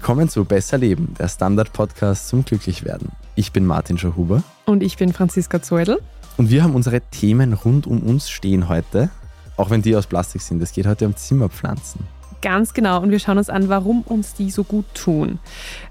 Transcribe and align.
Willkommen 0.00 0.30
zu 0.30 0.46
Besser 0.46 0.78
Leben, 0.78 1.12
der 1.18 1.28
Standard-Podcast 1.28 2.28
zum 2.28 2.42
Glücklichwerden. 2.42 3.10
Ich 3.34 3.52
bin 3.52 3.66
Martin 3.66 3.98
Schauhuber. 3.98 4.42
Und 4.64 4.82
ich 4.82 4.96
bin 4.96 5.12
Franziska 5.12 5.60
Zeudel. 5.60 5.98
Und 6.38 6.48
wir 6.48 6.62
haben 6.62 6.74
unsere 6.74 7.02
Themen 7.02 7.52
rund 7.52 7.86
um 7.86 8.00
uns 8.00 8.30
stehen 8.30 8.70
heute, 8.70 9.10
auch 9.58 9.68
wenn 9.68 9.82
die 9.82 9.94
aus 9.94 10.06
Plastik 10.06 10.40
sind. 10.40 10.62
Es 10.62 10.72
geht 10.72 10.86
heute 10.86 11.04
um 11.04 11.14
Zimmerpflanzen. 11.14 12.06
Ganz 12.40 12.72
genau. 12.72 13.02
Und 13.02 13.10
wir 13.10 13.18
schauen 13.18 13.36
uns 13.36 13.50
an, 13.50 13.68
warum 13.68 14.00
uns 14.00 14.32
die 14.32 14.50
so 14.50 14.64
gut 14.64 14.86
tun. 14.94 15.38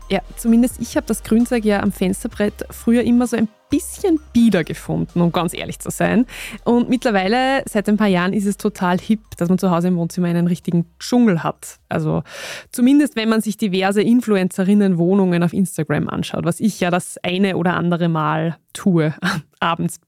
Ja, 0.10 0.22
zumindest 0.38 0.82
ich 0.82 0.98
habe 0.98 1.06
das 1.06 1.22
Grünzeug 1.22 1.64
ja 1.64 1.84
am 1.84 1.92
Fensterbrett 1.92 2.66
früher 2.72 3.04
immer 3.04 3.28
so 3.28 3.38
ein 3.38 3.48
bisschen 3.70 4.20
bieder 4.34 4.64
gefunden, 4.64 5.22
um 5.22 5.32
ganz 5.32 5.54
ehrlich 5.54 5.80
zu 5.80 5.90
sein. 5.90 6.26
Und 6.64 6.90
mittlerweile, 6.90 7.64
seit 7.70 7.88
ein 7.88 7.98
paar 7.98 8.08
Jahren, 8.08 8.34
ist 8.34 8.46
es 8.46 8.58
total 8.58 9.00
hip, 9.00 9.22
dass 9.38 9.50
man 9.50 9.58
zu 9.58 9.72
Hause 9.72 9.90
im 9.90 9.98
Wohnzimmer 9.98 10.28
einen 10.28 10.48
richtigen 10.48 10.86
Dschungel 11.00 11.44
hat. 11.44 11.80
Also 11.88 12.24
zumindest, 12.72 13.16
wenn 13.16 13.30
man 13.30 13.42
sich 13.42 13.58
diverse 13.58 14.02
Influencerinnen-Wohnungen 14.02 15.44
auf 15.44 15.54
Instagram 15.54 16.10
anschaut, 16.10 16.46
was 16.46 16.60
ich 16.60 16.80
ja 16.80 16.90
das 16.92 17.18
eine 17.24 17.58
oder 17.58 17.76
andere 17.76 18.10
Mal 18.10 18.58
tue 18.74 19.14
abends. 19.60 20.00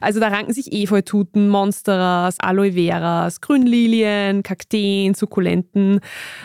Also 0.00 0.20
da 0.20 0.28
ranken 0.28 0.52
sich 0.52 0.72
Efeututen, 0.72 1.48
Monsteras, 1.48 2.38
Aloe 2.40 2.72
Veras, 2.72 3.40
Grünlilien, 3.40 4.42
Kakteen, 4.42 5.14
Sukkulenten. 5.14 6.00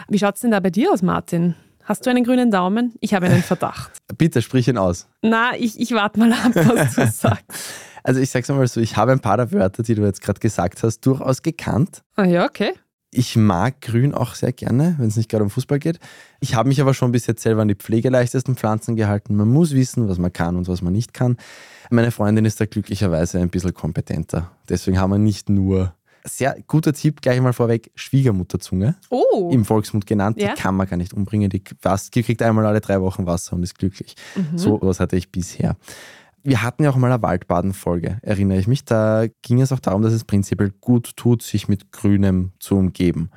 Wie 0.09 0.19
schaut 0.19 0.35
es 0.35 0.41
denn 0.41 0.51
da 0.51 0.59
bei 0.59 0.69
dir 0.69 0.91
aus, 0.91 1.01
Martin? 1.01 1.55
Hast 1.83 2.05
du 2.05 2.09
einen 2.09 2.23
grünen 2.23 2.51
Daumen? 2.51 2.93
Ich 2.99 3.13
habe 3.13 3.25
einen 3.27 3.43
Verdacht. 3.43 3.91
Bitte 4.17 4.41
sprich 4.41 4.67
ihn 4.67 4.77
aus. 4.77 5.07
Na, 5.21 5.51
ich, 5.57 5.79
ich 5.79 5.91
warte 5.93 6.19
mal 6.19 6.31
ab, 6.31 6.51
was 6.53 6.95
du 6.95 7.07
sagst. 7.11 7.45
Also 8.03 8.19
ich 8.19 8.29
sag's 8.29 8.49
mal 8.49 8.65
so, 8.67 8.81
ich 8.81 8.97
habe 8.97 9.11
ein 9.11 9.19
paar 9.19 9.37
der 9.37 9.51
Wörter, 9.51 9.83
die 9.83 9.95
du 9.95 10.03
jetzt 10.03 10.21
gerade 10.21 10.39
gesagt 10.39 10.83
hast, 10.83 11.01
durchaus 11.05 11.41
gekannt. 11.41 12.01
Ah 12.15 12.25
ja, 12.25 12.45
okay. 12.45 12.73
Ich 13.13 13.35
mag 13.35 13.81
Grün 13.81 14.13
auch 14.13 14.35
sehr 14.35 14.53
gerne, 14.53 14.95
wenn 14.97 15.09
es 15.09 15.17
nicht 15.17 15.29
gerade 15.29 15.43
um 15.43 15.49
Fußball 15.49 15.79
geht. 15.79 15.99
Ich 16.39 16.55
habe 16.55 16.69
mich 16.69 16.79
aber 16.79 16.93
schon 16.93 17.11
bis 17.11 17.27
jetzt 17.27 17.43
selber 17.43 17.61
an 17.61 17.67
die 17.67 17.75
pflegeleichtesten 17.75 18.55
Pflanzen 18.55 18.95
gehalten. 18.95 19.35
Man 19.35 19.49
muss 19.49 19.73
wissen, 19.73 20.07
was 20.07 20.17
man 20.17 20.31
kann 20.31 20.55
und 20.55 20.69
was 20.69 20.81
man 20.81 20.93
nicht 20.93 21.13
kann. 21.13 21.35
Meine 21.89 22.11
Freundin 22.11 22.45
ist 22.45 22.61
da 22.61 22.65
glücklicherweise 22.65 23.39
ein 23.39 23.49
bisschen 23.49 23.73
kompetenter. 23.73 24.51
Deswegen 24.69 24.97
haben 24.97 25.11
wir 25.11 25.17
nicht 25.17 25.49
nur 25.49 25.93
sehr 26.25 26.57
guter 26.67 26.93
Tipp, 26.93 27.21
gleich 27.21 27.39
mal 27.41 27.53
vorweg, 27.53 27.91
Schwiegermutterzunge. 27.95 28.95
Oh. 29.09 29.49
Im 29.51 29.65
Volksmund 29.65 30.05
genannt. 30.05 30.39
Ja. 30.41 30.53
Die 30.53 30.61
kann 30.61 30.75
man 30.75 30.87
gar 30.87 30.97
nicht 30.97 31.13
umbringen. 31.13 31.49
Die, 31.49 31.63
was, 31.81 32.09
die 32.09 32.23
kriegt 32.23 32.41
einmal 32.41 32.65
alle 32.65 32.81
drei 32.81 33.01
Wochen 33.01 33.25
Wasser 33.25 33.53
und 33.53 33.63
ist 33.63 33.77
glücklich. 33.77 34.15
Mhm. 34.35 34.57
So 34.57 34.79
was 34.81 34.99
hatte 34.99 35.15
ich 35.15 35.31
bisher. 35.31 35.77
Wir 36.43 36.63
hatten 36.63 36.83
ja 36.83 36.89
auch 36.89 36.95
mal 36.95 37.11
eine 37.11 37.21
Waldbaden-Folge, 37.21 38.17
erinnere 38.23 38.57
ich 38.57 38.67
mich. 38.67 38.83
Da 38.83 39.25
ging 39.43 39.61
es 39.61 39.71
auch 39.71 39.79
darum, 39.79 40.01
dass 40.01 40.13
es 40.13 40.23
prinzipiell 40.23 40.71
gut 40.81 41.15
tut, 41.15 41.43
sich 41.43 41.67
mit 41.67 41.91
Grünem 41.91 42.51
zu 42.59 42.77
umgeben. 42.77 43.29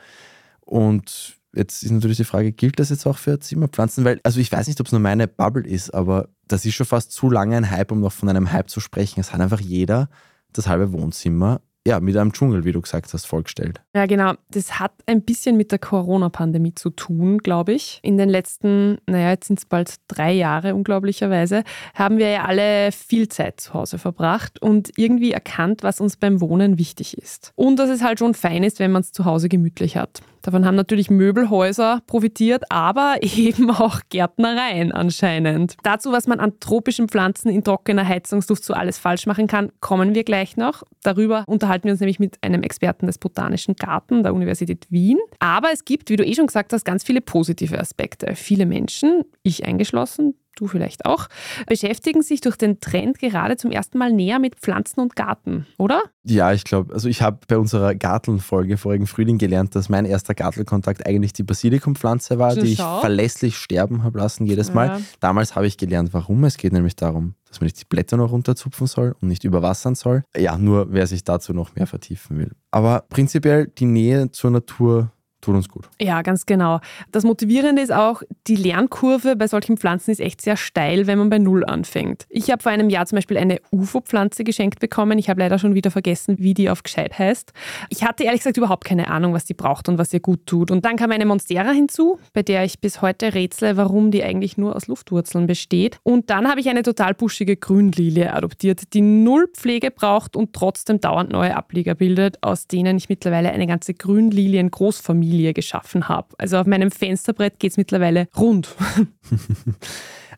Und 0.60 1.38
jetzt 1.54 1.82
ist 1.82 1.90
natürlich 1.90 2.16
die 2.16 2.24
Frage, 2.24 2.52
gilt 2.52 2.78
das 2.78 2.88
jetzt 2.88 3.06
auch 3.06 3.18
für 3.18 3.38
Zimmerpflanzen? 3.38 4.04
Weil, 4.04 4.20
also 4.22 4.40
ich 4.40 4.50
weiß 4.50 4.66
nicht, 4.68 4.80
ob 4.80 4.86
es 4.86 4.92
nur 4.92 5.02
meine 5.02 5.28
Bubble 5.28 5.66
ist, 5.66 5.92
aber 5.92 6.28
das 6.48 6.64
ist 6.64 6.74
schon 6.74 6.86
fast 6.86 7.12
zu 7.12 7.30
lange 7.30 7.56
ein 7.56 7.70
Hype, 7.70 7.92
um 7.92 8.00
noch 8.00 8.12
von 8.12 8.28
einem 8.28 8.52
Hype 8.52 8.70
zu 8.70 8.80
sprechen. 8.80 9.20
Es 9.20 9.32
hat 9.32 9.40
einfach 9.40 9.60
jeder 9.60 10.08
das 10.52 10.66
halbe 10.66 10.92
Wohnzimmer 10.92 11.60
ja, 11.86 12.00
mit 12.00 12.16
einem 12.16 12.32
Dschungel, 12.32 12.64
wie 12.64 12.72
du 12.72 12.80
gesagt 12.80 13.12
hast, 13.12 13.26
vollgestellt. 13.26 13.82
Ja, 13.94 14.06
genau. 14.06 14.32
Das 14.50 14.80
hat 14.80 14.92
ein 15.06 15.22
bisschen 15.22 15.56
mit 15.56 15.70
der 15.70 15.78
Corona-Pandemie 15.78 16.74
zu 16.74 16.88
tun, 16.88 17.38
glaube 17.38 17.72
ich. 17.72 18.00
In 18.02 18.16
den 18.16 18.30
letzten, 18.30 18.98
naja, 19.06 19.30
jetzt 19.30 19.48
sind 19.48 19.58
es 19.58 19.66
bald 19.66 19.96
drei 20.08 20.32
Jahre, 20.32 20.74
unglaublicherweise, 20.74 21.62
haben 21.94 22.16
wir 22.16 22.30
ja 22.30 22.44
alle 22.44 22.90
viel 22.90 23.28
Zeit 23.28 23.60
zu 23.60 23.74
Hause 23.74 23.98
verbracht 23.98 24.62
und 24.62 24.92
irgendwie 24.96 25.32
erkannt, 25.32 25.82
was 25.82 26.00
uns 26.00 26.16
beim 26.16 26.40
Wohnen 26.40 26.78
wichtig 26.78 27.18
ist. 27.18 27.52
Und 27.54 27.78
dass 27.78 27.90
es 27.90 28.02
halt 28.02 28.18
schon 28.18 28.32
fein 28.32 28.64
ist, 28.64 28.78
wenn 28.78 28.90
man 28.90 29.02
es 29.02 29.12
zu 29.12 29.26
Hause 29.26 29.50
gemütlich 29.50 29.98
hat. 29.98 30.22
Davon 30.44 30.66
haben 30.66 30.74
natürlich 30.74 31.08
Möbelhäuser 31.08 32.02
profitiert, 32.06 32.64
aber 32.70 33.16
eben 33.22 33.70
auch 33.70 34.00
Gärtnereien 34.10 34.92
anscheinend. 34.92 35.76
Dazu, 35.82 36.12
was 36.12 36.26
man 36.26 36.38
an 36.38 36.60
tropischen 36.60 37.08
Pflanzen 37.08 37.48
in 37.48 37.64
trockener 37.64 38.06
Heizungsluft 38.06 38.62
so 38.62 38.74
alles 38.74 38.98
falsch 38.98 39.24
machen 39.24 39.46
kann, 39.46 39.72
kommen 39.80 40.14
wir 40.14 40.22
gleich 40.22 40.58
noch. 40.58 40.82
Darüber 41.02 41.44
unterhalten 41.46 41.84
wir 41.84 41.92
uns 41.92 42.00
nämlich 42.00 42.20
mit 42.20 42.36
einem 42.42 42.62
Experten 42.62 43.06
des 43.06 43.16
Botanischen 43.16 43.74
Garten 43.76 44.22
der 44.22 44.34
Universität 44.34 44.86
Wien. 44.90 45.18
Aber 45.38 45.72
es 45.72 45.86
gibt, 45.86 46.10
wie 46.10 46.16
du 46.16 46.26
eh 46.26 46.34
schon 46.34 46.46
gesagt 46.46 46.74
hast, 46.74 46.84
ganz 46.84 47.04
viele 47.04 47.22
positive 47.22 47.80
Aspekte. 47.80 48.34
Viele 48.34 48.66
Menschen, 48.66 49.22
ich 49.42 49.64
eingeschlossen, 49.64 50.34
du 50.56 50.66
vielleicht 50.66 51.04
auch, 51.04 51.28
beschäftigen 51.66 52.22
sich 52.22 52.40
durch 52.40 52.56
den 52.56 52.80
Trend 52.80 53.18
gerade 53.18 53.56
zum 53.56 53.70
ersten 53.70 53.98
Mal 53.98 54.12
näher 54.12 54.38
mit 54.38 54.56
Pflanzen 54.56 55.00
und 55.00 55.16
Garten, 55.16 55.66
oder? 55.78 56.02
Ja, 56.24 56.52
ich 56.52 56.64
glaube, 56.64 56.94
also 56.94 57.08
ich 57.08 57.22
habe 57.22 57.38
bei 57.46 57.58
unserer 57.58 57.94
Garteln-Folge 57.94 58.76
vorigen 58.76 59.06
Frühling 59.06 59.38
gelernt, 59.38 59.74
dass 59.74 59.88
mein 59.88 60.04
erster 60.04 60.34
Gartelkontakt 60.34 61.06
eigentlich 61.06 61.32
die 61.32 61.42
Basilikumpflanze 61.42 62.38
war, 62.38 62.52
Schau. 62.52 62.62
die 62.62 62.72
ich 62.72 62.78
verlässlich 62.78 63.56
sterben 63.56 64.02
habe 64.02 64.18
lassen 64.18 64.46
jedes 64.46 64.72
Mal. 64.72 64.86
Ja. 64.86 65.00
Damals 65.20 65.54
habe 65.54 65.66
ich 65.66 65.76
gelernt, 65.76 66.12
warum. 66.12 66.44
Es 66.44 66.56
geht 66.56 66.72
nämlich 66.72 66.96
darum, 66.96 67.34
dass 67.48 67.60
man 67.60 67.66
nicht 67.66 67.80
die 67.80 67.84
Blätter 67.84 68.16
noch 68.16 68.32
runterzupfen 68.32 68.86
soll 68.86 69.14
und 69.20 69.28
nicht 69.28 69.44
überwassern 69.44 69.94
soll. 69.94 70.24
Ja, 70.36 70.56
nur 70.56 70.92
wer 70.92 71.06
sich 71.06 71.24
dazu 71.24 71.52
noch 71.52 71.74
mehr 71.74 71.86
vertiefen 71.86 72.38
will. 72.38 72.52
Aber 72.70 73.04
prinzipiell 73.08 73.66
die 73.66 73.84
Nähe 73.84 74.30
zur 74.30 74.50
Natur 74.50 75.12
tut 75.44 75.54
uns 75.54 75.68
gut. 75.68 75.88
Ja, 76.00 76.22
ganz 76.22 76.46
genau. 76.46 76.80
Das 77.12 77.24
Motivierende 77.24 77.82
ist 77.82 77.92
auch, 77.92 78.22
die 78.46 78.56
Lernkurve 78.56 79.36
bei 79.36 79.46
solchen 79.46 79.76
Pflanzen 79.76 80.10
ist 80.10 80.20
echt 80.20 80.40
sehr 80.40 80.56
steil, 80.56 81.06
wenn 81.06 81.18
man 81.18 81.30
bei 81.30 81.38
Null 81.38 81.64
anfängt. 81.64 82.26
Ich 82.30 82.50
habe 82.50 82.62
vor 82.62 82.72
einem 82.72 82.90
Jahr 82.90 83.06
zum 83.06 83.16
Beispiel 83.16 83.36
eine 83.36 83.60
UFO-Pflanze 83.70 84.44
geschenkt 84.44 84.80
bekommen. 84.80 85.18
Ich 85.18 85.28
habe 85.28 85.40
leider 85.40 85.58
schon 85.58 85.74
wieder 85.74 85.90
vergessen, 85.90 86.36
wie 86.38 86.54
die 86.54 86.70
auf 86.70 86.82
gescheit 86.82 87.18
heißt. 87.18 87.52
Ich 87.90 88.04
hatte 88.04 88.24
ehrlich 88.24 88.40
gesagt 88.40 88.56
überhaupt 88.56 88.84
keine 88.84 89.08
Ahnung, 89.08 89.34
was 89.34 89.44
die 89.44 89.54
braucht 89.54 89.88
und 89.88 89.98
was 89.98 90.12
ihr 90.12 90.20
gut 90.20 90.46
tut. 90.46 90.70
Und 90.70 90.84
dann 90.84 90.96
kam 90.96 91.10
eine 91.10 91.26
Monstera 91.26 91.70
hinzu, 91.70 92.18
bei 92.32 92.42
der 92.42 92.64
ich 92.64 92.80
bis 92.80 93.02
heute 93.02 93.34
rätsle, 93.34 93.76
warum 93.76 94.10
die 94.10 94.24
eigentlich 94.24 94.56
nur 94.56 94.74
aus 94.74 94.86
Luftwurzeln 94.86 95.46
besteht. 95.46 95.98
Und 96.02 96.30
dann 96.30 96.48
habe 96.48 96.60
ich 96.60 96.68
eine 96.68 96.82
total 96.82 97.14
buschige 97.14 97.56
Grünlilie 97.56 98.32
adoptiert, 98.32 98.94
die 98.94 99.02
null 99.02 99.48
Pflege 99.52 99.90
braucht 99.90 100.36
und 100.36 100.52
trotzdem 100.54 101.00
dauernd 101.00 101.30
neue 101.32 101.56
Ablieger 101.56 101.94
bildet, 101.94 102.42
aus 102.42 102.66
denen 102.66 102.96
ich 102.96 103.08
mittlerweile 103.08 103.50
eine 103.50 103.66
ganze 103.66 103.92
Grünlilien-Großfamilie 103.92 105.33
geschaffen 105.42 106.08
habe. 106.08 106.28
Also 106.38 106.58
auf 106.58 106.66
meinem 106.66 106.90
Fensterbrett 106.90 107.58
geht 107.58 107.72
es 107.72 107.76
mittlerweile 107.76 108.28
rund. 108.36 108.74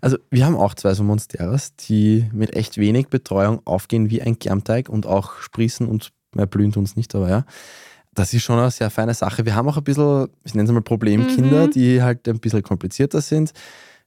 Also 0.03 0.19
wir 0.31 0.45
haben 0.45 0.57
auch 0.57 0.75
zwei 0.75 0.93
so 0.93 1.03
Monsteras, 1.03 1.75
die 1.77 2.27
mit 2.33 2.55
echt 2.55 2.77
wenig 2.77 3.09
Betreuung 3.09 3.62
aufgehen 3.65 4.11
wie 4.11 4.21
ein 4.21 4.39
Germteig 4.39 4.91
und 4.91 5.07
auch 5.07 5.39
sprießen 5.39 5.89
und 5.89 6.12
mehr 6.34 6.47
blühen 6.47 6.71
tun 6.71 6.83
uns 6.83 6.97
nicht, 6.97 7.15
aber 7.15 7.31
ja. 7.31 7.45
Das 8.12 8.33
ist 8.34 8.43
schon 8.45 8.59
eine 8.59 8.71
sehr 8.71 8.91
feine 8.91 9.15
Sache. 9.15 9.45
Wir 9.47 9.55
haben 9.55 9.69
auch 9.69 9.79
ein 9.79 9.84
bisschen, 9.84 10.29
ich 10.45 10.55
nenne 10.55 10.69
es 10.69 10.73
mal 10.73 10.83
Problemkinder, 10.83 11.67
Mhm. 11.67 11.71
die 11.71 12.03
halt 12.03 12.28
ein 12.28 12.39
bisschen 12.41 12.63
komplizierter 12.63 13.21
sind, 13.23 13.53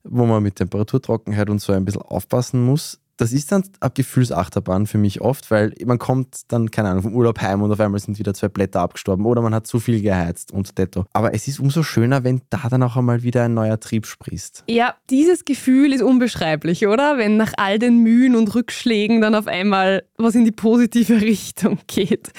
wo 0.04 0.26
man 0.26 0.42
mit 0.44 0.56
Temperaturtrockenheit 0.58 1.50
und 1.50 1.60
so 1.60 1.74
ein 1.74 1.86
bisschen 1.86 2.04
aufpassen 2.04 2.64
muss. 2.64 3.00
Das 3.19 3.34
ist 3.34 3.52
dann 3.52 3.63
eine 3.81 3.91
Gefühlsachterbahn 3.91 4.88
für 4.88 4.97
mich 4.97 5.19
oft, 5.19 5.52
weil 5.52 5.74
man 5.85 6.00
kommt 6.00 6.44
dann, 6.47 6.72
keine 6.72 6.88
Ahnung, 6.90 7.03
vom 7.03 7.13
Urlaub 7.13 7.41
heim 7.41 7.62
und 7.62 7.69
auf 7.69 7.80
einmal 7.81 8.00
sind 8.00 8.18
wieder 8.18 8.34
zwei 8.34 8.47
Blätter 8.47 8.80
abgestorben 8.80 9.25
oder 9.25 9.41
man 9.41 9.53
hat 9.53 9.68
zu 9.68 9.81
viel 9.81 10.02
geheizt 10.02 10.53
und 10.53 10.78
detto. 10.78 11.06
Aber 11.12 11.34
es 11.34 11.50
ist 11.50 11.59
umso 11.59 11.84
schöner, 11.84 12.24
wenn 12.24 12.41
da 12.50 12.69
dann 12.69 12.81
auch 12.81 12.96
einmal 12.96 13.22
wieder 13.22 13.44
ein 13.44 13.53
neuer 13.53 13.78
Trieb 13.78 14.06
sprießt. 14.06 14.63
Ja, 14.69 14.96
dieses 15.09 15.44
Gefühl 15.44 15.91
ist 15.91 16.02
unbeschreiblich, 16.02 16.88
oder? 16.88 17.18
Wenn 17.18 17.35
nach 17.35 17.52
all 17.58 17.78
den 17.78 17.97
Mühen 17.97 18.38
und 18.38 18.56
Rückschlägen 18.56 19.19
dann 19.19 19.35
auf 19.35 19.47
einmal 19.47 20.03
was 20.18 20.35
in 20.35 20.46
die 20.46 20.52
positive 20.52 21.19
Richtung 21.22 21.79
geht. 21.88 22.31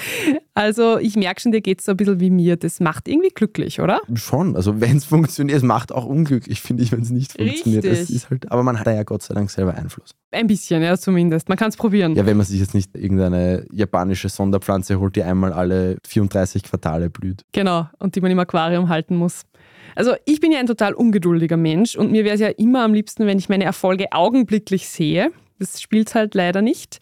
Also 0.54 0.98
ich 0.98 1.16
merke 1.16 1.40
schon, 1.40 1.52
dir 1.52 1.60
geht 1.60 1.80
es 1.80 1.86
so 1.86 1.92
ein 1.92 1.96
bisschen 1.96 2.20
wie 2.20 2.30
mir. 2.30 2.56
Das 2.56 2.80
macht 2.80 3.08
irgendwie 3.08 3.30
glücklich, 3.30 3.80
oder? 3.80 4.00
Schon, 4.14 4.56
also 4.56 4.80
wenn 4.80 4.96
es 4.96 5.04
funktioniert, 5.04 5.58
es 5.58 5.62
macht 5.62 5.92
auch 5.92 6.04
unglücklich, 6.04 6.60
finde 6.60 6.82
ich, 6.82 6.92
wenn 6.92 7.02
es 7.02 7.10
nicht 7.10 7.32
funktioniert. 7.32 7.84
Es 7.84 8.00
Richtig. 8.00 8.16
ist 8.16 8.30
halt, 8.30 8.50
aber 8.50 8.62
man 8.62 8.78
hat 8.78 8.86
da 8.86 8.92
ja 8.92 9.02
Gott 9.02 9.22
sei 9.22 9.34
Dank 9.34 9.50
selber 9.50 9.74
Einfluss. 9.74 10.14
Ein 10.32 10.46
bisschen, 10.46 10.69
ja, 10.70 10.96
zumindest. 10.96 11.48
Man 11.48 11.58
kann 11.58 11.68
es 11.68 11.76
probieren. 11.76 12.14
Ja, 12.14 12.26
wenn 12.26 12.36
man 12.36 12.46
sich 12.46 12.60
jetzt 12.60 12.74
nicht 12.74 12.96
irgendeine 12.96 13.66
japanische 13.72 14.28
Sonderpflanze 14.28 15.00
holt, 15.00 15.16
die 15.16 15.22
einmal 15.22 15.52
alle 15.52 15.98
34 16.06 16.62
Quartale 16.62 17.10
blüht. 17.10 17.44
Genau, 17.52 17.88
und 17.98 18.14
die 18.14 18.20
man 18.20 18.30
im 18.30 18.38
Aquarium 18.38 18.88
halten 18.88 19.16
muss. 19.16 19.42
Also 19.94 20.14
ich 20.24 20.40
bin 20.40 20.52
ja 20.52 20.60
ein 20.60 20.66
total 20.66 20.94
ungeduldiger 20.94 21.56
Mensch 21.56 21.96
und 21.96 22.12
mir 22.12 22.24
wäre 22.24 22.34
es 22.34 22.40
ja 22.40 22.48
immer 22.48 22.84
am 22.84 22.94
liebsten, 22.94 23.26
wenn 23.26 23.38
ich 23.38 23.48
meine 23.48 23.64
Erfolge 23.64 24.06
augenblicklich 24.12 24.88
sehe. 24.88 25.32
Das 25.58 25.82
spielt 25.82 26.14
halt 26.14 26.34
leider 26.34 26.62
nicht. 26.62 27.00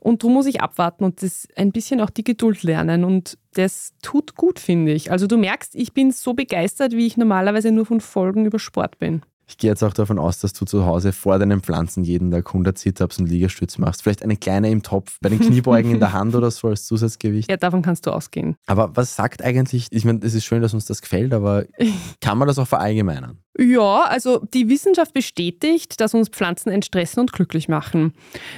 Und 0.00 0.22
darum 0.22 0.34
muss 0.34 0.46
ich 0.46 0.60
abwarten 0.60 1.02
und 1.02 1.22
das 1.22 1.48
ein 1.56 1.72
bisschen 1.72 2.00
auch 2.00 2.10
die 2.10 2.22
Geduld 2.22 2.62
lernen. 2.62 3.02
Und 3.02 3.36
das 3.54 3.94
tut 4.00 4.36
gut, 4.36 4.60
finde 4.60 4.92
ich. 4.92 5.10
Also 5.10 5.26
du 5.26 5.36
merkst, 5.36 5.74
ich 5.74 5.92
bin 5.92 6.12
so 6.12 6.32
begeistert, 6.32 6.92
wie 6.92 7.06
ich 7.06 7.16
normalerweise 7.16 7.72
nur 7.72 7.84
von 7.84 8.00
Folgen 8.00 8.46
über 8.46 8.60
Sport 8.60 9.00
bin. 9.00 9.22
Ich 9.48 9.58
gehe 9.58 9.70
jetzt 9.70 9.84
auch 9.84 9.92
davon 9.92 10.18
aus, 10.18 10.40
dass 10.40 10.52
du 10.52 10.64
zu 10.64 10.84
Hause 10.86 11.12
vor 11.12 11.38
deinen 11.38 11.60
Pflanzen 11.60 12.02
jeden 12.02 12.32
Tag 12.32 12.48
100 12.48 12.76
Sit-Ups 12.76 13.18
und 13.18 13.28
Liegestütz 13.28 13.78
machst. 13.78 14.02
Vielleicht 14.02 14.24
eine 14.24 14.36
kleine 14.36 14.70
im 14.70 14.82
Topf, 14.82 15.18
bei 15.20 15.28
den 15.28 15.38
Kniebeugen 15.38 15.92
in 15.92 16.00
der 16.00 16.12
Hand 16.12 16.34
oder 16.34 16.50
so 16.50 16.68
als 16.68 16.84
Zusatzgewicht. 16.86 17.48
Ja, 17.48 17.56
davon 17.56 17.80
kannst 17.80 18.06
du 18.06 18.10
ausgehen. 18.10 18.56
Aber 18.66 18.96
was 18.96 19.14
sagt 19.14 19.42
eigentlich, 19.42 19.86
ich 19.90 20.04
meine, 20.04 20.18
es 20.22 20.34
ist 20.34 20.44
schön, 20.44 20.62
dass 20.62 20.74
uns 20.74 20.86
das 20.86 21.00
gefällt, 21.00 21.32
aber 21.32 21.64
kann 22.20 22.38
man 22.38 22.48
das 22.48 22.58
auch 22.58 22.66
verallgemeinern? 22.66 23.38
Ja, 23.58 24.02
also 24.02 24.40
die 24.52 24.68
Wissenschaft 24.68 25.14
bestätigt, 25.14 26.00
dass 26.00 26.12
uns 26.12 26.28
Pflanzen 26.28 26.70
entstressen 26.70 27.20
und 27.20 27.32
glücklich 27.32 27.68
machen. 27.68 28.12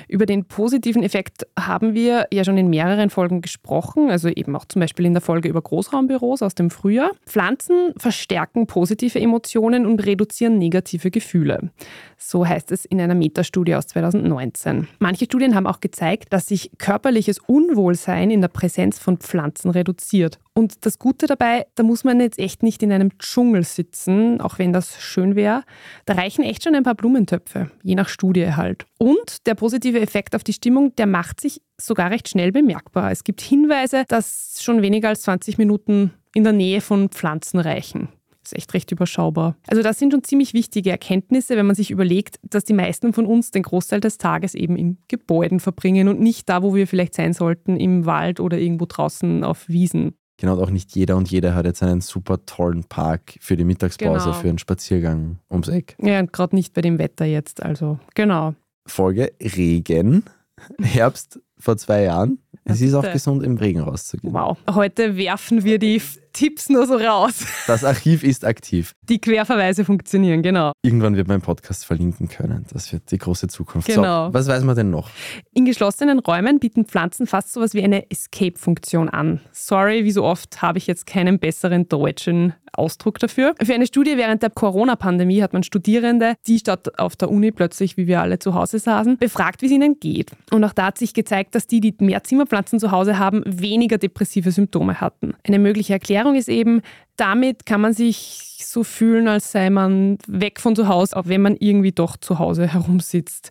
Über 0.09 0.27
den 0.27 0.45
positiven 0.45 1.03
Effekt 1.05 1.47
haben 1.59 1.95
wir 1.95 2.27
ja 2.33 2.45
schon 2.45 2.59
in 2.59 2.69
mehreren 2.69 3.11
Folgen 3.11 3.41
gesprochen, 3.41 4.11
also 4.11 4.29
eben 4.29 4.57
auch 4.57 4.65
zum 4.65 4.81
Beispiel 4.81 5.07
in 5.07 5.15
der 5.15 5.21
Folge 5.21 5.49
über 5.49 5.63
Großraumbüros 5.63 6.43
aus 6.43 6.55
dem 6.57 6.71
Frühjahr. 6.71 7.13
Pflanzen 7.27 7.93
verstärken 7.97 8.67
positive 8.67 9.21
Emotionen 9.21 9.87
und 9.87 10.05
reduzieren 10.05 10.59
negative 10.59 11.11
Gefühle. 11.11 11.71
So 12.17 12.47
heißt 12.47 12.73
es 12.73 12.85
in 12.85 13.01
einer 13.01 13.15
Metastudie 13.15 13.77
aus 13.77 13.87
2019. 13.87 14.89
Manche 14.99 15.27
Studien 15.27 15.55
haben 15.55 15.69
auch 15.69 15.81
gezeigt, 15.81 16.33
dass 16.33 16.47
sich 16.47 16.73
körperliches 16.79 17.39
Unwohlsein 17.47 18.31
in 18.31 18.41
der 18.41 18.49
Präsenz 18.49 18.99
von 18.99 19.19
Pflanzen 19.19 19.71
reduziert. 19.71 20.41
Und 20.59 20.85
das 20.87 20.99
Gute 20.99 21.29
dabei, 21.29 21.69
da 21.77 21.85
muss 21.85 22.03
man 22.03 22.19
jetzt 22.19 22.37
echt 22.37 22.65
nicht 22.65 22.83
in 22.83 22.91
einem 22.91 23.17
Dschungel 23.21 23.63
sitzen, 23.63 24.41
auch 24.41 24.59
wenn 24.59 24.73
das 24.73 25.01
schön 25.01 25.37
wäre. 25.37 25.63
Da 26.05 26.15
reichen 26.15 26.43
echt 26.43 26.65
schon 26.65 26.75
ein 26.75 26.83
paar 26.83 26.97
Blumentöpfe, 26.97 27.71
je 27.85 27.95
nach 27.95 28.09
Studie 28.09 28.55
halt. 28.55 28.85
Und 28.99 29.47
der 29.47 29.55
positive 29.55 30.01
Effekt 30.01 30.35
auf 30.35 30.43
die 30.43 30.53
Stimmung, 30.53 30.97
der 30.97 31.07
macht 31.07 31.41
sich 31.41 31.63
sogar 31.81 32.11
recht 32.11 32.29
schnell 32.29 32.51
bemerkbar. 32.51 33.13
Es 33.13 33.23
gibt 33.23 33.41
Hinweise, 33.41 34.03
dass 34.09 34.59
schon 34.61 34.83
weniger 34.83 35.11
als 35.11 35.23
20 35.23 35.59
Minuten 35.59 36.13
in 36.35 36.43
der 36.43 36.53
Nähe 36.53 36.81
von 36.81 37.09
Pflanzen 37.09 37.61
reichen 37.61 38.09
ist 38.43 38.57
echt 38.57 38.73
recht 38.73 38.91
überschaubar. 38.91 39.57
Also 39.67 39.83
das 39.83 39.99
sind 39.99 40.11
schon 40.11 40.25
ziemlich 40.25 40.55
wichtige 40.55 40.91
Erkenntnisse, 40.91 41.55
wenn 41.57 41.67
man 41.67 41.77
sich 41.77 41.91
überlegt, 41.91 42.37
dass 42.43 42.65
die 42.65 42.73
meisten 42.73 43.13
von 43.13 43.27
uns 43.27 43.51
den 43.51 43.63
Großteil 43.63 44.01
des 44.01 44.17
Tages 44.17 44.55
eben 44.55 44.77
in 44.77 44.97
Gebäuden 45.07 45.61
verbringen 45.61 46.09
und 46.09 46.19
nicht 46.19 46.49
da, 46.49 46.63
wo 46.63 46.75
wir 46.75 46.87
vielleicht 46.87 47.15
sein 47.15 47.35
sollten, 47.35 47.77
im 47.77 48.07
Wald 48.07 48.41
oder 48.41 48.59
irgendwo 48.59 48.87
draußen 48.87 49.45
auf 49.45 49.69
Wiesen. 49.69 50.15
Genau, 50.41 50.55
und 50.57 50.63
auch 50.63 50.71
nicht 50.71 50.95
jeder 50.95 51.17
und 51.17 51.29
jeder 51.31 51.55
hat 51.55 51.67
jetzt 51.67 51.83
einen 51.83 52.01
super 52.01 52.45
tollen 52.47 52.85
Park 52.85 53.35
für 53.41 53.57
die 53.57 53.65
Mittagspause, 53.65 54.27
Genau. 54.27 54.33
für 54.39 54.49
einen 54.49 54.59
Spaziergang 54.59 55.39
ums 55.51 55.67
Eck. 55.69 55.97
Ja, 56.01 56.21
und 56.21 56.33
gerade 56.33 56.55
nicht 56.55 56.75
bei 56.75 56.81
dem 56.81 56.99
Wetter 56.99 57.25
jetzt. 57.25 57.63
Also 57.63 57.99
genau. 58.15 58.55
Folge 58.87 59.33
Regen. 59.43 60.23
Herbst 60.81 61.41
vor 61.59 61.77
zwei 61.77 62.03
Jahren. 62.05 62.39
Es 62.65 62.81
ist 62.81 62.95
auch 62.95 63.11
gesund, 63.13 63.43
im 63.43 63.57
Regen 63.57 63.81
rauszugehen. 63.81 64.33
Wow. 64.35 64.59
Heute 64.71 65.17
werfen 65.17 65.65
wir 65.65 65.79
die 65.79 65.97
F- 65.97 66.19
Tipps 66.39 66.69
nur 66.69 66.87
so 66.87 66.95
raus. 66.95 67.45
Das 67.67 67.83
Archiv 67.83 68.23
ist 68.23 68.45
aktiv. 68.45 68.93
Die 69.09 69.21
Querverweise 69.21 69.85
funktionieren, 69.85 70.41
genau. 70.41 70.71
Irgendwann 70.83 71.17
wird 71.17 71.27
mein 71.27 71.41
Podcast 71.41 71.85
verlinken 71.85 72.29
können. 72.29 72.65
Das 72.73 72.93
wird 72.93 73.11
die 73.11 73.19
große 73.19 73.49
Zukunft. 73.49 73.89
Genau. 73.89 74.29
So, 74.29 74.35
was 74.35 74.47
weiß 74.47 74.63
man 74.63 74.77
denn 74.77 74.91
noch? 74.91 75.11
In 75.53 75.65
geschlossenen 75.65 76.21
Räumen 76.21 76.61
bieten 76.61 76.85
Pflanzen 76.85 77.27
fast 77.27 77.53
sowas 77.53 77.75
wie 77.75 77.83
eine 77.83 78.09
Escape-Funktion 78.09 79.09
an. 79.09 79.41
Sorry, 79.51 80.05
wie 80.05 80.13
so 80.13 80.23
oft 80.23 80.63
habe 80.63 80.79
ich 80.79 80.87
jetzt 80.87 81.09
keinen 81.09 81.41
besseren 81.41 81.89
deutschen 81.89 82.55
Ausdruck 82.73 83.19
dafür. 83.19 83.55
Für 83.63 83.75
eine 83.75 83.87
Studie 83.87 84.17
während 84.17 84.43
der 84.43 84.51
Corona-Pandemie 84.51 85.43
hat 85.43 85.53
man 85.53 85.63
Studierende, 85.63 86.35
die 86.47 86.59
statt 86.59 86.99
auf 86.99 87.17
der 87.17 87.31
Uni 87.31 87.51
plötzlich, 87.51 87.97
wie 87.97 88.07
wir 88.07 88.21
alle 88.21 88.39
zu 88.39 88.55
Hause 88.55 88.79
saßen, 88.79 89.19
befragt, 89.19 89.63
wie 89.63 89.67
es 89.67 89.73
ihnen 89.73 89.99
geht. 90.01 90.33
Und 90.53 90.65
auch 90.65 90.73
da 90.73 90.87
hat 90.87 90.99
sich 90.99 91.15
gezeigt, 91.15 91.55
dass 91.55 91.67
die, 91.67 91.81
die 91.81 91.95
mehr 91.99 92.23
Zimmerpflanzen 92.23 92.79
zu 92.79 92.91
Hause 92.91 93.19
haben, 93.19 93.43
weniger 93.45 93.99
depressive 93.99 94.53
Symptome 94.53 95.01
hatten. 95.01 95.35
Eine 95.45 95.59
mögliche 95.59 95.93
Erklärung 95.93 96.28
ist 96.35 96.49
eben, 96.49 96.83
damit 97.17 97.67
kann 97.67 97.81
man 97.81 97.93
sich 97.93 98.59
so 98.65 98.85
fühlen, 98.85 99.29
als 99.29 99.53
sei 99.53 99.71
man 99.71 100.19
weg 100.27 100.61
von 100.61 100.77
zu 100.77 100.89
Hause, 100.89 101.17
auch 101.17 101.27
wenn 101.27 101.43
man 101.43 101.57
irgendwie 101.59 101.93
doch 101.93 102.17
zu 102.17 102.39
Hause 102.39 102.67
herumsitzt. 102.67 103.51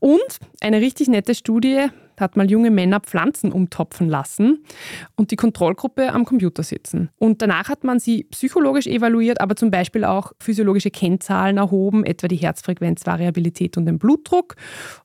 Und 0.00 0.38
eine 0.60 0.80
richtig 0.80 1.08
nette 1.08 1.34
Studie 1.34 1.86
hat 2.20 2.36
mal 2.36 2.50
junge 2.50 2.70
Männer 2.70 3.00
Pflanzen 3.00 3.52
umtopfen 3.52 4.08
lassen 4.08 4.64
und 5.16 5.30
die 5.30 5.36
Kontrollgruppe 5.36 6.12
am 6.12 6.24
Computer 6.24 6.62
sitzen. 6.62 7.10
Und 7.18 7.42
danach 7.42 7.68
hat 7.68 7.84
man 7.84 7.98
sie 7.98 8.24
psychologisch 8.24 8.86
evaluiert, 8.86 9.40
aber 9.40 9.56
zum 9.56 9.70
Beispiel 9.70 10.04
auch 10.04 10.32
physiologische 10.40 10.90
Kennzahlen 10.90 11.56
erhoben, 11.56 12.04
etwa 12.04 12.28
die 12.28 12.36
Herzfrequenzvariabilität 12.36 13.76
und 13.76 13.86
den 13.86 13.98
Blutdruck. 13.98 14.56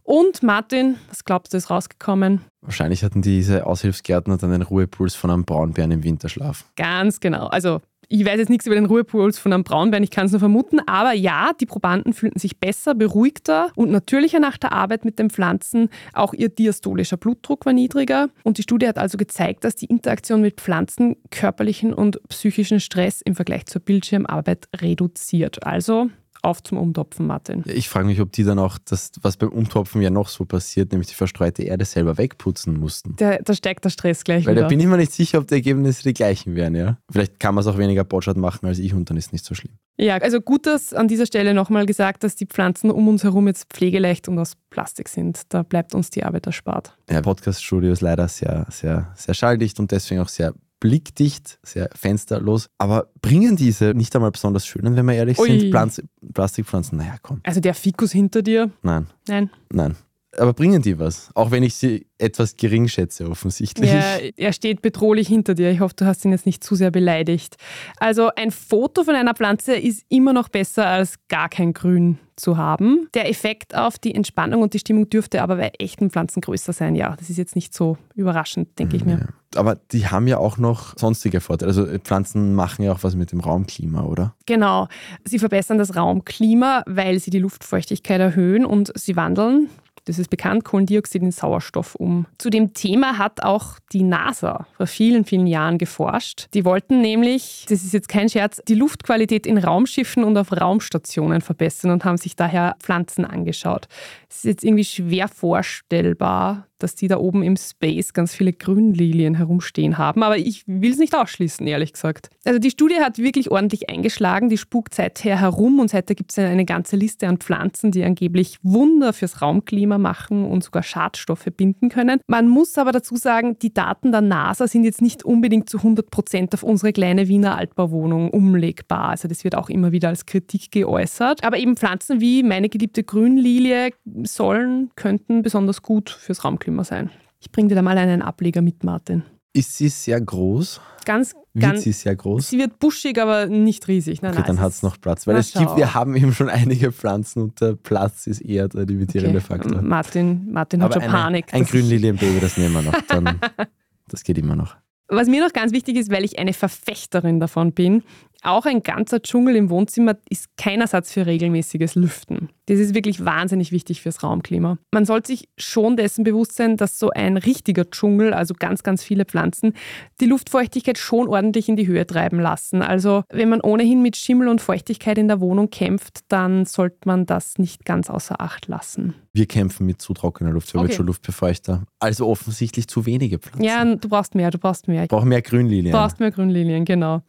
Und 0.04 0.44
Martin, 0.44 0.96
was 1.08 1.24
glaubst 1.24 1.54
du, 1.54 1.58
ist 1.58 1.70
rausgekommen? 1.70 2.42
Wahrscheinlich 2.62 3.04
hatten 3.04 3.22
diese 3.22 3.66
Aushilfsgärtner 3.66 4.38
dann 4.38 4.52
den 4.52 4.62
Ruhepuls 4.62 5.16
von 5.16 5.32
einem 5.32 5.46
Braunbären 5.46 5.92
im 5.92 6.04
Winterschlaf. 6.04 6.66
Ganz 6.76 7.20
genau. 7.20 7.48
Also 7.48 7.82
ich 8.12 8.26
weiß 8.26 8.40
jetzt 8.40 8.50
nichts 8.50 8.66
über 8.66 8.76
den 8.76 8.86
Ruhepuls 8.86 9.38
von 9.38 9.54
einem 9.54 9.64
Braunbären, 9.64 10.04
ich 10.04 10.10
kann 10.10 10.26
es 10.26 10.32
nur 10.32 10.40
vermuten, 10.40 10.80
aber 10.88 11.14
ja, 11.14 11.52
die 11.60 11.68
Probanden 11.68 12.14
fühlten 12.14 12.40
sich 12.40 12.60
besser, 12.60 12.96
beruhigter 12.96 13.72
und 13.76 13.92
natürlicher 13.92 14.40
nach 14.40 14.58
der 14.58 14.72
Arbeit 14.72 15.06
mit 15.06 15.20
den 15.20 15.30
Pflanzen. 15.30 15.90
Auch 16.14 16.34
ihr 16.34 16.50
diastolischer 16.50 17.18
Blutdruck 17.18 17.68
war 17.68 17.74
niedriger. 17.74 18.30
Und 18.44 18.58
die 18.58 18.64
Studie 18.64 18.88
hat 18.88 18.98
also 18.98 19.18
gezeigt, 19.18 19.64
dass 19.64 19.76
die 19.76 19.86
Interaktion 19.86 20.42
mit 20.42 20.60
Pflanzen 20.60 21.18
körperlichen 21.30 21.94
und 21.94 22.20
psychischen 22.30 22.80
Stress 22.80 23.22
im 23.22 23.36
Vergleich 23.36 23.68
zur 23.68 23.82
Bildschirmarbeit 23.82 24.68
reduziert. 24.82 25.66
Also 25.66 26.10
auf 26.42 26.64
zum 26.64 26.78
Umtopfen, 26.78 27.28
Martin. 27.28 27.64
Ja, 27.66 27.74
Ich 27.74 27.90
frage 27.90 28.06
mich, 28.06 28.22
ob 28.22 28.32
die 28.32 28.44
dann 28.44 28.60
auch 28.60 28.78
das, 28.86 29.12
was 29.22 29.38
beim 29.38 29.50
Umtopfen 29.50 30.02
ja 30.02 30.10
noch 30.10 30.30
so 30.30 30.46
passiert, 30.46 30.92
nämlich 30.92 31.10
die 31.10 31.16
verstreute 31.16 31.64
Erde 31.64 31.86
selber 31.86 32.18
wegputzen 32.18 32.80
mussten. 32.80 33.16
Da, 33.18 33.38
da 33.38 33.54
steigt 33.54 33.86
der 33.86 33.90
Stress 33.90 34.24
gleich 34.24 34.46
Weil 34.46 34.56
wieder. 34.56 34.64
da 34.64 34.68
bin 34.70 34.80
ich 34.80 34.88
mir 34.88 34.98
nicht 34.98 35.12
sicher, 35.12 35.40
ob 35.40 35.48
die 35.48 35.56
Ergebnisse 35.56 36.04
die 36.04 36.14
gleichen 36.14 36.56
wären, 36.56 36.76
ja. 36.76 36.98
Vielleicht 37.12 37.40
kann 37.40 37.56
man 37.56 37.62
es 37.62 37.68
auch 37.68 37.78
weniger 37.78 38.04
Botschat 38.04 38.38
machen 38.38 38.66
als 38.66 38.80
ich 38.80 38.94
und 38.94 39.10
dann 39.10 39.18
ist 39.18 39.34
nicht 39.34 39.46
so 39.46 39.56
schlimm. 39.56 39.74
Ja, 39.98 40.16
also 40.18 40.40
gut, 40.40 40.66
dass 40.66 40.94
an 40.94 41.10
dieser 41.10 41.26
Stelle 41.26 41.54
nochmal 41.54 41.86
gesagt, 41.86 42.24
dass 42.24 42.36
die 42.36 42.46
Pflanzen 42.46 42.90
um 42.90 43.08
uns 43.10 43.24
herum 43.24 43.48
jetzt 43.48 43.66
pflegeleicht 43.74 44.30
und 44.30 44.40
aus 44.40 44.54
Plastik 44.70 45.10
sind. 45.10 45.42
Da 45.50 45.64
bleibt 45.64 45.94
uns 45.94 46.10
die 46.10 46.24
Arbeit 46.24 46.46
erspart. 46.46 46.98
Ja, 47.10 47.22
Podcast-Studio 47.22 47.92
ist 47.92 48.02
leider 48.02 48.28
sehr, 48.30 48.66
sehr, 48.70 49.12
sehr 49.16 49.34
schalldicht 49.34 49.80
und 49.80 49.92
deswegen 49.92 50.22
auch 50.22 50.30
sehr 50.30 50.54
blickdicht, 50.80 51.60
sehr 51.64 51.90
fensterlos. 51.96 52.70
Aber 52.78 53.10
bringen 53.22 53.56
diese 53.56 53.94
nicht 53.94 54.16
einmal 54.16 54.32
besonders 54.32 54.66
schönen, 54.66 54.96
wenn 54.96 55.06
wir 55.06 55.14
ehrlich 55.16 55.40
Ui. 55.40 55.48
sind, 55.60 55.72
Pflanz 55.72 56.02
Plastikpflanzen? 56.34 56.98
Naja, 56.98 57.16
komm. 57.22 57.42
Also 57.44 57.60
der 57.60 57.74
Fikus 57.74 58.12
hinter 58.12 58.42
dir, 58.42 58.72
Nein, 58.82 59.08
nein. 59.28 59.50
nein. 59.72 59.96
Aber 60.38 60.54
bringen 60.54 60.82
die 60.82 61.00
was? 61.00 61.32
Auch 61.34 61.50
wenn 61.50 61.64
ich 61.64 61.74
sie 61.74 62.06
etwas 62.20 62.56
gering 62.56 62.88
schätze, 62.88 63.28
offensichtlich. 63.28 63.90
Ja, 63.92 64.18
er 64.38 64.54
steht 64.54 64.84
bedrohlich 64.84 65.28
hinter 65.28 65.56
dir. 65.56 65.72
Ich 65.72 65.80
hoffe, 65.80 65.96
du 65.98 66.06
hast 66.06 66.24
ihn 66.24 66.32
jetzt 66.32 66.46
nicht 66.46 66.64
zu 66.64 66.76
sehr 66.76 66.92
beleidigt. 66.92 67.58
Also 67.98 68.30
ein 68.36 68.52
Foto 68.52 69.04
von 69.04 69.16
einer 69.16 69.34
Pflanze 69.34 69.74
ist 69.74 70.06
immer 70.08 70.32
noch 70.32 70.50
besser 70.50 70.86
als 70.86 71.16
gar 71.30 71.50
kein 71.50 71.74
Grün 71.74 72.20
zu 72.36 72.58
haben. 72.58 73.08
Der 73.16 73.28
Effekt 73.28 73.76
auf 73.76 73.98
die 73.98 74.14
Entspannung 74.14 74.62
und 74.62 74.76
die 74.76 74.80
Stimmung 74.80 75.10
dürfte 75.10 75.42
aber 75.42 75.56
bei 75.56 75.72
echten 75.80 76.12
Pflanzen 76.12 76.42
größer 76.42 76.74
sein. 76.74 76.96
Ja, 76.96 77.16
das 77.18 77.32
ist 77.32 77.38
jetzt 77.38 77.56
nicht 77.56 77.74
so 77.74 77.98
überraschend, 78.14 78.78
denke 78.78 78.98
ich 78.98 79.06
mir. 79.06 79.18
Ja. 79.20 79.28
Aber 79.56 79.76
die 79.92 80.08
haben 80.08 80.28
ja 80.28 80.38
auch 80.38 80.58
noch 80.58 80.98
sonstige 80.98 81.42
Vorteile. 81.42 81.70
Also 81.70 81.86
Pflanzen 82.00 82.54
machen 82.54 82.84
ja 82.84 82.92
auch 82.92 83.04
was 83.04 83.16
mit 83.16 83.32
dem 83.32 83.40
Raumklima, 83.40 84.04
oder? 84.04 84.36
Genau. 84.46 84.88
Sie 85.26 85.40
verbessern 85.40 85.78
das 85.78 85.96
Raumklima, 85.96 86.84
weil 86.86 87.20
sie 87.20 87.32
die 87.32 87.40
Luftfeuchtigkeit 87.40 88.22
erhöhen 88.22 88.66
und 88.66 88.92
sie 88.96 89.16
wandeln, 89.16 89.70
das 90.10 90.18
ist 90.18 90.32
bekannt, 90.32 90.64
Kohlendioxid 90.64 91.22
in 91.22 91.32
Sauerstoff 91.32 91.94
um. 91.94 92.26
Zu 92.40 92.50
dem 92.50 92.74
Thema 92.74 93.20
hat 93.20 93.44
auch 93.44 93.78
die 93.94 94.02
NASA 94.02 94.66
vor 94.76 94.88
vielen, 94.88 95.24
vielen 95.24 95.46
Jahren 95.46 95.78
geforscht. 95.78 96.48
Die 96.56 96.66
wollten 96.66 97.02
nämlich, 97.02 97.68
das 97.70 97.84
ist 97.84 97.94
jetzt 97.94 98.10
kein 98.10 98.28
Scherz, 98.28 98.60
die 98.68 98.74
Luftqualität 98.74 99.46
in 99.46 99.60
Raumschiffen 99.60 100.24
und 100.24 100.36
auf 100.36 100.52
Raumstationen 100.52 101.42
verbessern 101.42 101.92
und 101.92 102.06
haben 102.06 102.18
sich 102.18 102.36
daher 102.36 102.76
Pflanzen 102.80 103.24
angeschaut. 103.24 103.88
Es 104.30 104.38
ist 104.38 104.46
jetzt 104.46 104.64
irgendwie 104.64 104.86
schwer 104.86 105.28
vorstellbar, 105.28 106.66
dass 106.80 106.96
die 106.96 107.08
da 107.08 107.18
oben 107.18 107.44
im 107.44 107.56
Space 107.56 108.14
ganz 108.14 108.34
viele 108.34 108.54
Grünlilien 108.54 109.36
herumstehen 109.36 109.98
haben, 109.98 110.24
aber 110.24 110.38
ich 110.38 110.64
will 110.68 110.92
es 110.92 110.98
nicht 110.98 111.16
ausschließen, 111.16 111.66
ehrlich 111.68 111.94
gesagt. 111.94 112.30
Also 112.46 112.60
die 112.60 112.72
Studie 112.72 112.96
hat 112.96 113.18
wirklich 113.18 113.52
ordentlich 113.52 113.90
eingeschlagen, 113.90 114.50
die 114.50 114.58
spukt 114.58 114.96
seither 114.96 115.40
herum 115.40 115.80
und 115.80 115.90
seither 115.90 116.16
gibt 116.16 116.32
es 116.32 116.40
eine 116.40 116.66
ganze 116.66 116.96
Liste 116.96 117.28
an 117.28 117.38
Pflanzen, 117.38 117.92
die 117.92 118.04
angeblich 118.04 118.58
Wunder 118.64 119.14
fürs 119.14 119.42
Raumklima 119.42 119.98
machen 119.98 120.46
und 120.46 120.64
sogar 120.64 120.84
Schadstoffe 120.84 121.48
binden 121.56 121.90
können. 121.90 122.22
Man 122.28 122.48
muss 122.48 122.78
aber 122.78 122.92
dazu 122.92 123.16
sagen, 123.16 123.58
die 123.60 123.74
Daten 123.74 124.12
der 124.12 124.22
NASA 124.22 124.68
sind 124.68 124.84
jetzt 124.84 125.02
nicht 125.02 125.24
unbedingt 125.24 125.70
zu 125.70 125.78
100 125.78 126.10
Prozent 126.10 126.54
auf 126.54 126.64
unsere 126.64 126.94
kleine 126.94 127.28
Wiener 127.28 127.58
Altbauwohnung 127.58 128.32
umlegbar. 128.32 129.10
Also 129.10 129.28
das 129.28 129.44
wird 129.44 129.56
auch 129.56 129.70
immer 129.70 129.92
wieder 129.92 130.10
als 130.10 130.26
Kritik 130.26 130.72
geäußert. 130.72 131.44
Aber 131.44 131.58
eben 131.58 131.76
Pflanzen 131.76 132.22
wie 132.22 132.44
meine 132.44 132.70
geliebte 132.70 133.04
Grünlilie 133.04 133.92
sollen, 134.24 134.92
könnten 134.96 135.42
besonders 135.42 135.82
gut 135.82 136.10
fürs 136.10 136.44
Raumklima 136.44 136.69
sein. 136.84 137.10
Ich 137.40 137.52
bringe 137.52 137.70
dir 137.70 137.76
da 137.76 137.82
mal 137.82 137.98
einen 137.98 138.22
Ableger 138.22 138.62
mit, 138.62 138.84
Martin. 138.84 139.24
Ist 139.54 139.78
sie 139.78 139.90
sehr 139.90 140.22
groß? 140.22 140.80
Ganz, 141.06 141.34
Wird 141.54 141.64
ganz. 141.66 141.82
sie 141.84 141.92
sehr 141.92 142.16
groß? 142.16 142.50
Sie 142.50 142.60
wird 142.60 142.78
buschig, 142.78 143.20
aber 143.20 143.48
nicht 143.48 143.88
riesig. 143.88 144.22
Nein, 144.22 144.32
Okay, 144.32 144.42
nein, 144.42 144.48
dann 144.48 144.60
hat 144.62 144.74
es 144.74 144.84
noch 144.84 145.02
Platz. 145.02 145.26
Weil 145.26 145.38
es 145.38 145.54
gibt, 145.54 145.76
wir 145.76 145.94
haben 145.96 146.16
eben 146.16 146.34
schon 146.34 146.50
einige 146.50 146.92
Pflanzen 146.92 147.42
und 147.42 147.60
der 147.60 147.74
Platz 147.74 148.28
ist 148.28 148.42
eher 148.42 148.68
der 148.68 148.86
limitierende 148.86 149.40
Okay. 149.40 149.48
Faktor. 149.48 149.82
Martin, 149.82 150.52
Martin 150.52 150.84
hat 150.84 150.92
Aber 150.96 151.02
schon 151.02 151.10
eine, 151.12 151.20
Panik. 151.24 151.54
ein 151.54 151.64
Grünlilienbaby, 151.64 152.40
das 152.40 152.58
nehmen 152.58 152.74
wir 152.74 152.82
noch. 152.84 153.02
Dann, 153.08 153.40
das 154.08 154.24
geht 154.24 154.38
immer 154.38 154.56
noch. 154.56 154.76
Was 155.08 155.28
mir 155.28 155.44
noch 155.44 155.54
ganz 155.54 155.72
wichtig 155.72 155.98
ist, 155.98 156.12
weil 156.12 156.24
ich 156.24 156.38
eine 156.38 156.54
Verfechterin 156.54 157.40
davon 157.40 157.72
bin, 157.72 158.04
auch 158.44 158.66
ein 158.68 158.84
ganzer 158.84 159.20
Dschungel 159.24 159.56
im 159.56 159.72
Wohnzimmer 159.72 160.16
ist 160.30 160.56
kein 160.58 160.82
Ersatz 160.82 161.12
für 161.12 161.26
regelmäßiges 161.26 161.96
Lüften. 161.96 162.50
Das 162.70 162.78
ist 162.78 162.94
wirklich 162.94 163.26
wahnsinnig 163.26 163.72
wichtig 163.72 164.04
fürs 164.04 164.22
Raumklima. 164.22 164.78
Man 164.94 165.04
sollte 165.04 165.28
sich 165.28 165.50
schon 165.58 165.98
dessen 165.98 166.24
bewusst 166.24 166.56
sein, 166.56 166.78
dass 166.78 167.00
so 167.00 167.10
ein 167.10 167.38
richtiger 167.38 167.90
Dschungel, 167.90 168.32
also 168.32 168.54
ganz, 168.54 168.84
ganz 168.84 169.04
viele 169.04 169.26
Pflanzen, 169.26 169.74
die 170.22 170.28
Luftfeuchtigkeit 170.28 171.00
schon 171.00 171.28
ordentlich 171.28 171.68
in 171.68 171.78
die 171.78 171.88
Höhe 171.88 172.06
treiben 172.06 172.40
lassen. 172.40 172.84
Also 172.84 173.24
wenn 173.30 173.50
man 173.50 173.62
ohnehin 173.62 174.04
mit 174.04 174.18
Schimmel 174.18 174.48
und 174.48 174.62
Feuchtigkeit 174.62 175.18
in 175.18 175.28
der 175.28 175.42
Wohnung 175.42 175.72
kämpft, 175.72 176.20
dann 176.28 176.66
sollte 176.66 177.00
man 177.06 177.26
das 177.26 177.58
nicht 177.58 177.86
ganz 177.86 178.08
außer 178.08 178.40
Acht 178.40 178.68
lassen. 178.68 179.16
Wir 179.34 179.48
kämpfen 179.48 179.86
mit 179.86 180.02
zu 180.02 180.14
trockener 180.14 180.52
Luft, 180.52 180.74
wir 180.74 180.80
haben 180.80 180.88
okay. 180.88 180.96
schon 180.96 181.06
Luftbefeuchter. 181.08 181.84
Also 182.00 182.28
offensichtlich 182.28 182.88
zu 182.88 183.06
wenige 183.06 183.40
Pflanzen. 183.40 183.64
Ja, 183.64 183.96
du 183.96 184.10
brauchst 184.10 184.36
mehr, 184.36 184.52
du 184.52 184.58
brauchst 184.58 184.88
mehr. 184.88 185.04
Du 185.04 185.16
brauchst 185.16 185.28
mehr 185.28 185.42
Grünlilien. 185.42 185.92
Du 185.92 185.98
brauchst 185.98 186.20
mehr 186.20 186.32
Grünlilien, 186.32 186.84
genau. 186.86 187.22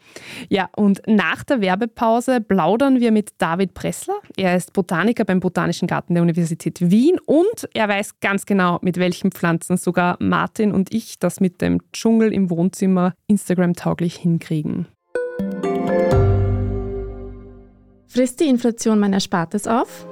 Ja, 0.48 0.68
und 0.76 1.02
nach 1.06 1.44
der 1.44 1.60
Werbepause 1.60 2.40
plaudern 2.40 3.00
wir 3.00 3.12
mit 3.12 3.30
David 3.38 3.74
Pressler. 3.74 4.14
Er 4.36 4.56
ist 4.56 4.72
Botaniker 4.72 5.24
beim 5.30 5.38
Botanischen 5.38 5.86
Garten 5.86 6.14
der 6.14 6.24
Universität 6.24 6.90
Wien 6.90 7.16
und 7.24 7.68
er 7.72 7.88
weiß 7.88 8.18
ganz 8.18 8.46
genau, 8.46 8.80
mit 8.82 8.96
welchen 8.96 9.30
Pflanzen 9.30 9.76
sogar 9.76 10.16
Martin 10.18 10.72
und 10.72 10.92
ich 10.92 11.20
das 11.20 11.38
mit 11.38 11.62
dem 11.62 11.80
Dschungel 11.92 12.32
im 12.32 12.50
Wohnzimmer 12.50 13.14
Instagram-tauglich 13.28 14.16
hinkriegen. 14.16 14.88
Frisst 18.08 18.40
die 18.40 18.48
Inflation 18.48 18.98
mein 18.98 19.12
Erspartes 19.12 19.68
auf? 19.68 20.04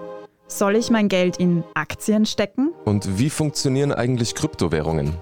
Soll 0.47 0.77
ich 0.77 0.89
mein 0.89 1.09
Geld 1.09 1.39
in 1.39 1.65
Aktien 1.75 2.25
stecken? 2.25 2.71
Und 2.85 3.19
wie 3.19 3.29
funktionieren 3.29 3.91
eigentlich 3.91 4.37
Kryptowährungen? 4.37 5.15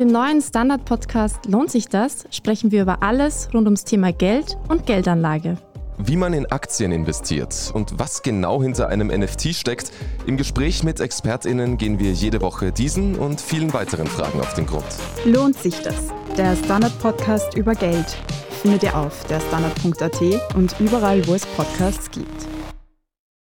Im 0.00 0.08
neuen 0.08 0.42
Standard-Podcast 0.42 1.46
Lohnt 1.46 1.70
sich 1.70 1.86
das? 1.86 2.24
sprechen 2.32 2.72
wir 2.72 2.82
über 2.82 3.04
alles 3.04 3.50
rund 3.54 3.68
ums 3.68 3.84
Thema 3.84 4.12
Geld 4.12 4.58
und 4.68 4.84
Geldanlage. 4.84 5.58
Wie 5.96 6.16
man 6.16 6.32
in 6.32 6.50
Aktien 6.50 6.90
investiert 6.90 7.70
und 7.72 8.00
was 8.00 8.22
genau 8.22 8.60
hinter 8.60 8.88
einem 8.88 9.08
NFT 9.08 9.54
steckt, 9.54 9.92
im 10.26 10.36
Gespräch 10.36 10.82
mit 10.82 10.98
ExpertInnen 10.98 11.78
gehen 11.78 12.00
wir 12.00 12.12
jede 12.12 12.40
Woche 12.40 12.72
diesen 12.72 13.14
und 13.14 13.40
vielen 13.40 13.72
weiteren 13.72 14.08
Fragen 14.08 14.40
auf 14.40 14.54
den 14.54 14.66
Grund. 14.66 14.84
Lohnt 15.24 15.56
sich 15.56 15.80
das? 15.82 15.94
Der 16.36 16.56
Standard-Podcast 16.56 17.54
über 17.54 17.74
Geld 17.74 18.16
findet 18.60 18.82
ihr 18.82 18.96
auf 18.96 19.24
der 19.26 19.38
Standard.at 19.38 20.20
und 20.56 20.74
überall, 20.80 21.24
wo 21.28 21.34
es 21.34 21.46
Podcasts 21.46 22.10
gibt. 22.10 22.53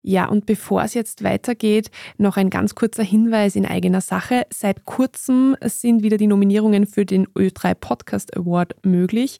Ja, 0.08 0.26
und 0.26 0.46
bevor 0.46 0.84
es 0.84 0.94
jetzt 0.94 1.24
weitergeht, 1.24 1.90
noch 2.16 2.36
ein 2.36 2.48
ganz 2.48 2.76
kurzer 2.76 3.02
Hinweis 3.02 3.56
in 3.56 3.66
eigener 3.66 4.00
Sache. 4.00 4.46
Seit 4.54 4.84
kurzem 4.84 5.56
sind 5.64 6.04
wieder 6.04 6.16
die 6.16 6.28
Nominierungen 6.28 6.86
für 6.86 7.04
den 7.04 7.26
Ö3 7.26 7.74
Podcast 7.74 8.36
Award 8.36 8.76
möglich. 8.84 9.38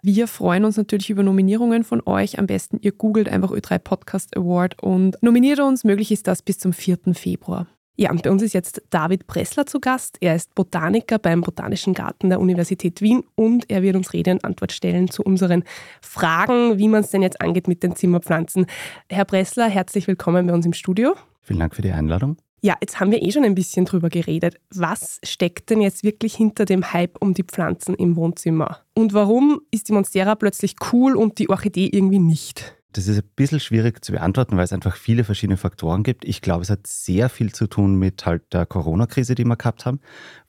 Wir 0.00 0.26
freuen 0.26 0.64
uns 0.64 0.78
natürlich 0.78 1.10
über 1.10 1.22
Nominierungen 1.22 1.84
von 1.84 2.00
euch. 2.06 2.38
Am 2.38 2.46
besten 2.46 2.78
ihr 2.80 2.92
googelt 2.92 3.28
einfach 3.28 3.50
Ö3 3.50 3.78
Podcast 3.78 4.34
Award 4.38 4.82
und 4.82 5.22
nominiert 5.22 5.60
uns. 5.60 5.84
Möglich 5.84 6.10
ist 6.10 6.26
das 6.26 6.40
bis 6.40 6.58
zum 6.58 6.72
4. 6.72 6.96
Februar. 7.12 7.66
Ja, 7.98 8.10
und 8.10 8.22
bei 8.22 8.30
uns 8.30 8.42
ist 8.42 8.52
jetzt 8.52 8.82
David 8.90 9.26
Pressler 9.26 9.64
zu 9.64 9.80
Gast. 9.80 10.18
Er 10.20 10.36
ist 10.36 10.54
Botaniker 10.54 11.18
beim 11.18 11.40
Botanischen 11.40 11.94
Garten 11.94 12.28
der 12.28 12.40
Universität 12.40 13.00
Wien 13.00 13.24
und 13.36 13.70
er 13.70 13.82
wird 13.82 13.96
uns 13.96 14.12
Rede 14.12 14.32
und 14.32 14.44
Antwort 14.44 14.72
stellen 14.72 15.08
zu 15.08 15.22
unseren 15.22 15.64
Fragen, 16.02 16.76
wie 16.78 16.88
man 16.88 17.00
es 17.00 17.10
denn 17.10 17.22
jetzt 17.22 17.40
angeht 17.40 17.68
mit 17.68 17.82
den 17.82 17.96
Zimmerpflanzen. 17.96 18.66
Herr 19.08 19.24
Pressler, 19.24 19.68
herzlich 19.68 20.06
willkommen 20.08 20.46
bei 20.46 20.52
uns 20.52 20.66
im 20.66 20.74
Studio. 20.74 21.14
Vielen 21.40 21.60
Dank 21.60 21.74
für 21.74 21.80
die 21.80 21.90
Einladung. 21.90 22.36
Ja, 22.60 22.74
jetzt 22.82 23.00
haben 23.00 23.12
wir 23.12 23.22
eh 23.22 23.32
schon 23.32 23.44
ein 23.44 23.54
bisschen 23.54 23.86
drüber 23.86 24.10
geredet. 24.10 24.56
Was 24.74 25.18
steckt 25.22 25.70
denn 25.70 25.80
jetzt 25.80 26.04
wirklich 26.04 26.34
hinter 26.34 26.66
dem 26.66 26.92
Hype 26.92 27.16
um 27.20 27.32
die 27.32 27.44
Pflanzen 27.44 27.94
im 27.94 28.16
Wohnzimmer? 28.16 28.82
Und 28.92 29.14
warum 29.14 29.62
ist 29.70 29.88
die 29.88 29.92
Monstera 29.92 30.34
plötzlich 30.34 30.76
cool 30.92 31.16
und 31.16 31.38
die 31.38 31.48
Orchidee 31.48 31.88
irgendwie 31.90 32.18
nicht? 32.18 32.76
Das 32.96 33.08
ist 33.08 33.18
ein 33.18 33.30
bisschen 33.36 33.60
schwierig 33.60 34.02
zu 34.02 34.12
beantworten, 34.12 34.56
weil 34.56 34.64
es 34.64 34.72
einfach 34.72 34.96
viele 34.96 35.22
verschiedene 35.22 35.58
Faktoren 35.58 36.02
gibt. 36.02 36.24
Ich 36.24 36.40
glaube, 36.40 36.62
es 36.62 36.70
hat 36.70 36.86
sehr 36.86 37.28
viel 37.28 37.52
zu 37.52 37.66
tun 37.66 37.96
mit 37.96 38.24
halt 38.24 38.54
der 38.54 38.64
Corona-Krise, 38.64 39.34
die 39.34 39.44
wir 39.44 39.56
gehabt 39.56 39.84
haben, 39.84 40.00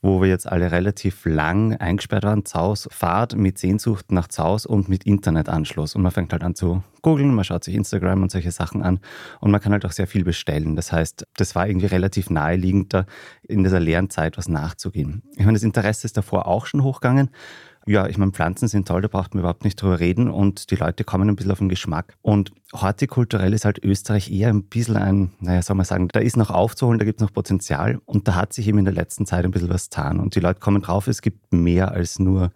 wo 0.02 0.22
wir 0.22 0.30
jetzt 0.30 0.48
alle 0.48 0.72
relativ 0.72 1.26
lang 1.26 1.76
eingesperrt 1.76 2.24
waren. 2.24 2.46
Zaus, 2.46 2.88
Fahrt 2.90 3.36
mit 3.36 3.58
Sehnsucht 3.58 4.14
nach 4.14 4.30
Zaus 4.30 4.66
und 4.66 4.88
mit 4.88 5.04
Internetanschluss. 5.06 5.94
Und 5.94 6.04
man 6.04 6.14
fängt 6.14 6.32
halt 6.32 6.42
an 6.42 6.56
zu 6.56 6.84
googeln, 7.02 7.36
man 7.36 7.44
schaut 7.44 7.66
sich 7.66 7.76
Instagram 7.76 8.24
und 8.24 8.32
solche 8.32 8.52
Sachen 8.52 8.82
an 8.82 9.02
und 9.42 9.52
man 9.52 9.60
kann 9.60 9.74
halt 9.74 9.86
auch 9.86 9.92
sehr 9.92 10.08
viel 10.08 10.24
bestellen. 10.24 10.78
Das 10.78 10.94
heißt, 10.94 11.28
das 11.36 11.54
war 11.54 11.68
irgendwie 11.68 11.88
relativ 11.88 12.30
naheliegend, 12.30 12.94
da 12.94 13.06
in 13.44 13.66
dieser 13.66 13.82
leeren 13.82 14.10
Zeit 14.10 14.38
was 14.38 14.48
nachzugehen. 14.48 15.22
Ich 15.34 15.46
meine, 15.46 15.58
das 15.58 15.64
Interesse 15.64 16.06
ist 16.06 16.16
davor 16.16 16.48
auch 16.48 16.66
schon 16.66 16.82
hochgegangen. 16.82 17.30
Ja, 17.88 18.06
ich 18.06 18.18
meine, 18.18 18.34
Pflanzen 18.34 18.68
sind 18.68 18.86
toll, 18.86 19.02
da 19.02 19.08
braucht 19.08 19.34
man 19.34 19.40
überhaupt 19.40 19.64
nicht 19.64 19.82
drüber 19.82 20.02
reden 20.02 20.30
und 20.30 20.72
die 20.72 20.76
Leute 20.76 21.06
kommen 21.06 21.30
ein 21.30 21.38
bisschen 21.38 21.54
auf 21.54 21.60
den 21.60 21.70
Geschmack. 21.70 22.18
Und 22.22 22.52
hortikulturell 22.74 23.54
ist 23.54 23.64
halt 23.64 23.82
Österreich 23.82 24.30
eher 24.30 24.50
ein 24.50 24.64
bisschen 24.64 24.98
ein, 24.98 25.32
naja, 25.40 25.62
soll 25.62 25.78
man 25.78 25.86
sagen, 25.86 26.10
da 26.10 26.20
ist 26.20 26.36
noch 26.36 26.52
aufzuholen, 26.52 27.00
da 27.00 27.06
gibt 27.06 27.22
es 27.22 27.26
noch 27.26 27.32
Potenzial 27.32 28.02
und 28.04 28.28
da 28.28 28.36
hat 28.36 28.52
sich 28.52 28.68
eben 28.68 28.80
in 28.80 28.86
der 28.86 28.94
letzten 28.94 29.26
Zeit 29.26 29.46
ein 29.46 29.52
bisschen 29.52 29.70
was 29.70 29.90
getan 29.90 30.20
und 30.20 30.36
die 30.36 30.42
Leute 30.42 30.60
kommen 30.60 30.82
drauf, 30.82 31.08
es 31.08 31.22
gibt 31.22 31.54
mehr 31.54 31.94
als 31.94 32.20
nur 32.20 32.52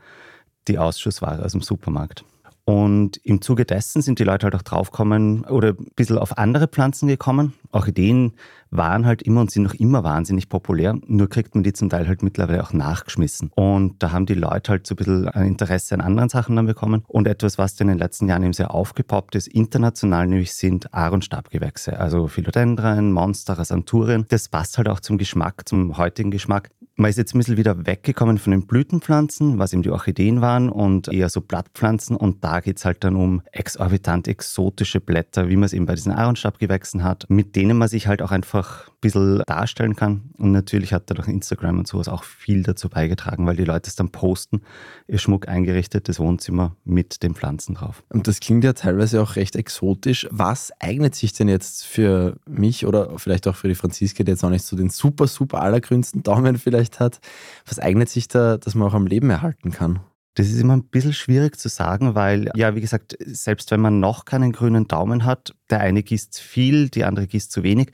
die 0.67 0.77
Ausschussware 0.77 1.45
aus 1.45 1.53
dem 1.53 1.61
Supermarkt. 1.61 2.25
Und 2.65 3.17
im 3.23 3.41
Zuge 3.41 3.65
dessen 3.65 4.01
sind 4.01 4.19
die 4.19 4.23
Leute 4.23 4.45
halt 4.45 4.55
auch 4.55 4.61
draufgekommen 4.61 5.45
oder 5.45 5.69
ein 5.69 5.87
bisschen 5.95 6.17
auf 6.17 6.37
andere 6.37 6.67
Pflanzen 6.67 7.07
gekommen. 7.07 7.53
Orchideen 7.71 8.33
waren 8.69 9.05
halt 9.05 9.21
immer 9.21 9.41
und 9.41 9.51
sind 9.51 9.63
noch 9.63 9.73
immer 9.73 10.03
wahnsinnig 10.03 10.47
populär, 10.47 10.97
nur 11.05 11.29
kriegt 11.29 11.55
man 11.55 11.63
die 11.63 11.73
zum 11.73 11.89
Teil 11.89 12.07
halt 12.07 12.23
mittlerweile 12.23 12.63
auch 12.63 12.71
nachgeschmissen. 12.71 13.51
Und 13.53 14.01
da 14.01 14.11
haben 14.11 14.25
die 14.25 14.33
Leute 14.33 14.71
halt 14.71 14.87
so 14.87 14.93
ein 14.93 14.97
bisschen 14.97 15.27
ein 15.27 15.47
Interesse 15.47 15.95
an 15.95 16.01
anderen 16.01 16.29
Sachen 16.29 16.55
dann 16.55 16.65
bekommen. 16.65 17.03
Und 17.07 17.27
etwas, 17.27 17.57
was 17.57 17.79
in 17.81 17.87
den 17.87 17.97
letzten 17.97 18.29
Jahren 18.29 18.43
eben 18.43 18.53
sehr 18.53 18.73
aufgepoppt 18.73 19.35
ist, 19.35 19.47
international 19.47 20.27
nämlich 20.27 20.53
sind 20.53 20.93
Aar- 20.93 21.13
und 21.13 21.25
Stabgewächse, 21.25 21.99
also 21.99 22.27
Philodendron, 22.27 23.11
Monstera, 23.11 23.65
Santurien. 23.65 24.25
Das 24.29 24.47
passt 24.47 24.77
halt 24.77 24.87
auch 24.87 25.01
zum 25.01 25.17
Geschmack, 25.17 25.67
zum 25.67 25.97
heutigen 25.97 26.31
Geschmack. 26.31 26.69
Man 27.01 27.09
ist 27.09 27.17
jetzt 27.17 27.33
ein 27.33 27.39
bisschen 27.39 27.57
wieder 27.57 27.87
weggekommen 27.87 28.37
von 28.37 28.51
den 28.51 28.67
Blütenpflanzen, 28.67 29.57
was 29.57 29.73
eben 29.73 29.81
die 29.81 29.89
Orchideen 29.89 30.39
waren, 30.39 30.69
und 30.69 31.07
eher 31.07 31.29
so 31.29 31.41
Blattpflanzen. 31.41 32.15
Und 32.15 32.43
da 32.43 32.59
geht 32.59 32.77
es 32.77 32.85
halt 32.85 33.03
dann 33.03 33.15
um 33.15 33.41
exorbitant 33.51 34.27
exotische 34.27 35.01
Blätter, 35.01 35.49
wie 35.49 35.55
man 35.55 35.63
es 35.63 35.73
eben 35.73 35.87
bei 35.87 35.95
diesen 35.95 36.11
Aaronstabgewächsen 36.11 37.03
hat, 37.03 37.27
mit 37.27 37.55
denen 37.55 37.79
man 37.79 37.87
sich 37.87 38.05
halt 38.05 38.21
auch 38.21 38.29
einfach 38.29 38.87
ein 38.87 38.93
bisschen 39.01 39.41
darstellen 39.47 39.95
kann. 39.95 40.29
Und 40.37 40.51
natürlich 40.51 40.93
hat 40.93 41.09
da 41.09 41.15
durch 41.15 41.27
Instagram 41.27 41.79
und 41.79 41.87
sowas 41.87 42.07
auch 42.07 42.23
viel 42.23 42.61
dazu 42.61 42.87
beigetragen, 42.87 43.47
weil 43.47 43.55
die 43.55 43.65
Leute 43.65 43.87
es 43.87 43.95
dann 43.95 44.11
posten, 44.11 44.61
ihr 45.07 45.17
Schmuck 45.17 45.47
eingerichtetes 45.47 46.19
Wohnzimmer 46.19 46.75
mit 46.83 47.23
den 47.23 47.33
Pflanzen 47.33 47.73
drauf. 47.73 48.03
Und 48.09 48.27
das 48.27 48.39
klingt 48.39 48.63
ja 48.63 48.73
teilweise 48.73 49.23
auch 49.23 49.37
recht 49.37 49.55
exotisch. 49.55 50.27
Was 50.29 50.71
eignet 50.79 51.15
sich 51.15 51.33
denn 51.33 51.49
jetzt 51.49 51.83
für 51.83 52.35
mich 52.47 52.85
oder 52.85 53.17
vielleicht 53.17 53.47
auch 53.47 53.55
für 53.55 53.69
die 53.69 53.73
Franziska, 53.73 54.23
die 54.23 54.29
jetzt 54.29 54.43
auch 54.43 54.51
nicht 54.51 54.65
so 54.65 54.77
den 54.77 54.91
super, 54.91 55.25
super 55.25 55.61
allergrünsten 55.61 56.21
Daumen 56.21 56.59
vielleicht 56.59 56.90
hat? 56.99 57.19
Was 57.65 57.79
eignet 57.79 58.09
sich 58.09 58.27
da, 58.27 58.57
dass 58.57 58.75
man 58.75 58.87
auch 58.87 58.93
am 58.93 59.07
Leben 59.07 59.29
erhalten 59.29 59.71
kann? 59.71 59.99
Das 60.35 60.47
ist 60.47 60.59
immer 60.59 60.77
ein 60.77 60.85
bisschen 60.85 61.13
schwierig 61.13 61.57
zu 61.57 61.67
sagen, 61.67 62.15
weil, 62.15 62.49
ja, 62.55 62.73
wie 62.75 62.81
gesagt, 62.81 63.17
selbst 63.19 63.69
wenn 63.71 63.81
man 63.81 63.99
noch 63.99 64.23
keinen 64.23 64.53
grünen 64.53 64.87
Daumen 64.87 65.25
hat, 65.25 65.53
der 65.71 65.79
eine 65.79 66.03
gießt 66.03 66.39
viel, 66.39 66.89
die 66.89 67.03
andere 67.03 67.27
gießt 67.27 67.51
zu 67.51 67.63
wenig, 67.63 67.91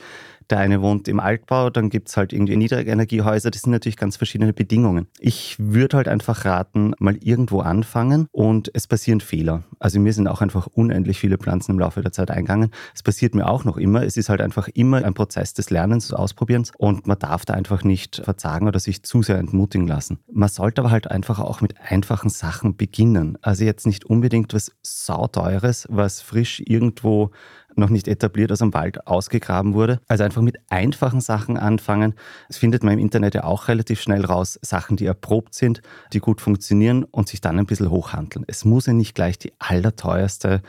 der 0.49 0.59
eine 0.59 0.81
wohnt 0.81 1.07
im 1.07 1.19
Altbau, 1.19 1.69
dann 1.69 1.89
gibt 1.89 2.09
es 2.09 2.17
halt 2.17 2.31
irgendwie 2.31 2.55
Niedrigenergiehäuser. 2.55 3.51
Das 3.51 3.63
sind 3.63 3.71
natürlich 3.71 3.97
ganz 3.97 4.15
verschiedene 4.15 4.53
Bedingungen. 4.53 5.07
Ich 5.19 5.57
würde 5.59 5.97
halt 5.97 6.07
einfach 6.07 6.45
raten, 6.45 6.93
mal 6.99 7.17
irgendwo 7.17 7.59
anfangen 7.59 8.27
und 8.31 8.71
es 8.73 8.87
passieren 8.87 9.19
Fehler. 9.19 9.63
Also 9.79 9.99
mir 9.99 10.13
sind 10.13 10.27
auch 10.27 10.41
einfach 10.41 10.67
unendlich 10.67 11.19
viele 11.19 11.37
Pflanzen 11.37 11.71
im 11.71 11.79
Laufe 11.79 12.01
der 12.01 12.11
Zeit 12.11 12.31
eingegangen. 12.31 12.71
Es 12.95 13.03
passiert 13.03 13.35
mir 13.35 13.47
auch 13.49 13.65
noch 13.65 13.77
immer. 13.77 14.03
Es 14.03 14.15
ist 14.15 14.29
halt 14.29 14.41
einfach 14.41 14.69
immer 14.73 15.03
ein 15.03 15.13
Prozess 15.13 15.53
des 15.53 15.69
Lernens, 15.69 16.07
des 16.07 16.13
Ausprobierens 16.13 16.71
und 16.77 17.07
man 17.07 17.19
darf 17.19 17.45
da 17.45 17.53
einfach 17.53 17.83
nicht 17.83 18.21
verzagen 18.23 18.67
oder 18.67 18.79
sich 18.79 19.03
zu 19.03 19.21
sehr 19.21 19.37
entmutigen 19.37 19.87
lassen. 19.87 20.19
Man 20.31 20.49
sollte 20.49 20.81
aber 20.81 20.91
halt 20.91 21.11
einfach 21.11 21.39
auch 21.39 21.61
mit 21.61 21.75
einfachen 21.81 22.29
Sachen 22.29 22.77
beginnen. 22.77 23.37
Also 23.41 23.65
jetzt 23.65 23.85
nicht 23.85 24.05
unbedingt 24.05 24.53
was 24.53 24.71
sauteures, 24.81 25.87
was 25.89 26.21
frisch 26.21 26.61
irgendwo 26.65 27.31
noch 27.77 27.89
nicht 27.89 28.07
etabliert 28.07 28.51
aus 28.51 28.59
dem 28.59 28.73
Wald 28.73 29.07
ausgegraben 29.07 29.73
wurde. 29.73 29.99
Also 30.07 30.23
einfach 30.23 30.41
mit 30.41 30.57
einfachen 30.69 31.21
Sachen 31.21 31.57
anfangen. 31.57 32.13
Das 32.47 32.57
findet 32.57 32.83
man 32.83 32.93
im 32.93 32.99
Internet 32.99 33.35
ja 33.35 33.43
auch 33.43 33.67
relativ 33.67 34.01
schnell 34.01 34.25
raus. 34.25 34.59
Sachen, 34.61 34.97
die 34.97 35.05
erprobt 35.05 35.53
sind, 35.53 35.81
die 36.13 36.19
gut 36.19 36.41
funktionieren 36.41 37.03
und 37.03 37.27
sich 37.27 37.41
dann 37.41 37.59
ein 37.59 37.65
bisschen 37.65 37.89
hochhandeln. 37.89 38.45
Es 38.47 38.65
muss 38.65 38.85
ja 38.85 38.93
nicht 38.93 39.15
gleich 39.15 39.37
die 39.37 39.53
allerteuerste 39.59 40.61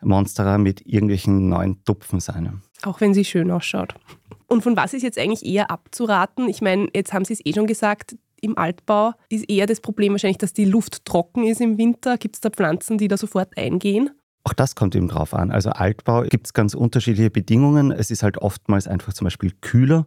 Monstera 0.00 0.58
mit 0.58 0.86
irgendwelchen 0.86 1.48
neuen 1.48 1.84
Tupfen 1.84 2.20
sein. 2.20 2.62
Auch 2.82 3.00
wenn 3.00 3.14
sie 3.14 3.24
schön 3.24 3.50
ausschaut. 3.50 3.94
Und 4.48 4.62
von 4.62 4.76
was 4.76 4.92
ist 4.92 5.02
jetzt 5.02 5.18
eigentlich 5.18 5.44
eher 5.44 5.70
abzuraten? 5.70 6.48
Ich 6.48 6.60
meine, 6.60 6.88
jetzt 6.94 7.12
haben 7.12 7.24
Sie 7.24 7.32
es 7.32 7.40
eh 7.44 7.54
schon 7.54 7.66
gesagt, 7.66 8.16
im 8.42 8.58
Altbau 8.58 9.12
ist 9.28 9.48
eher 9.48 9.66
das 9.66 9.80
Problem 9.80 10.12
wahrscheinlich, 10.12 10.38
dass 10.38 10.52
die 10.52 10.64
Luft 10.64 11.04
trocken 11.04 11.44
ist 11.44 11.60
im 11.60 11.78
Winter. 11.78 12.18
Gibt 12.18 12.34
es 12.34 12.40
da 12.40 12.50
Pflanzen, 12.50 12.98
die 12.98 13.08
da 13.08 13.16
sofort 13.16 13.56
eingehen? 13.56 14.10
Auch 14.44 14.52
das 14.52 14.74
kommt 14.74 14.94
eben 14.94 15.08
drauf 15.08 15.34
an. 15.34 15.50
Also 15.50 15.70
Altbau 15.70 16.22
gibt 16.22 16.46
es 16.46 16.52
ganz 16.52 16.74
unterschiedliche 16.74 17.30
Bedingungen. 17.30 17.92
Es 17.92 18.10
ist 18.10 18.22
halt 18.22 18.38
oftmals 18.38 18.88
einfach 18.88 19.12
zum 19.12 19.26
Beispiel 19.26 19.52
kühler. 19.60 20.06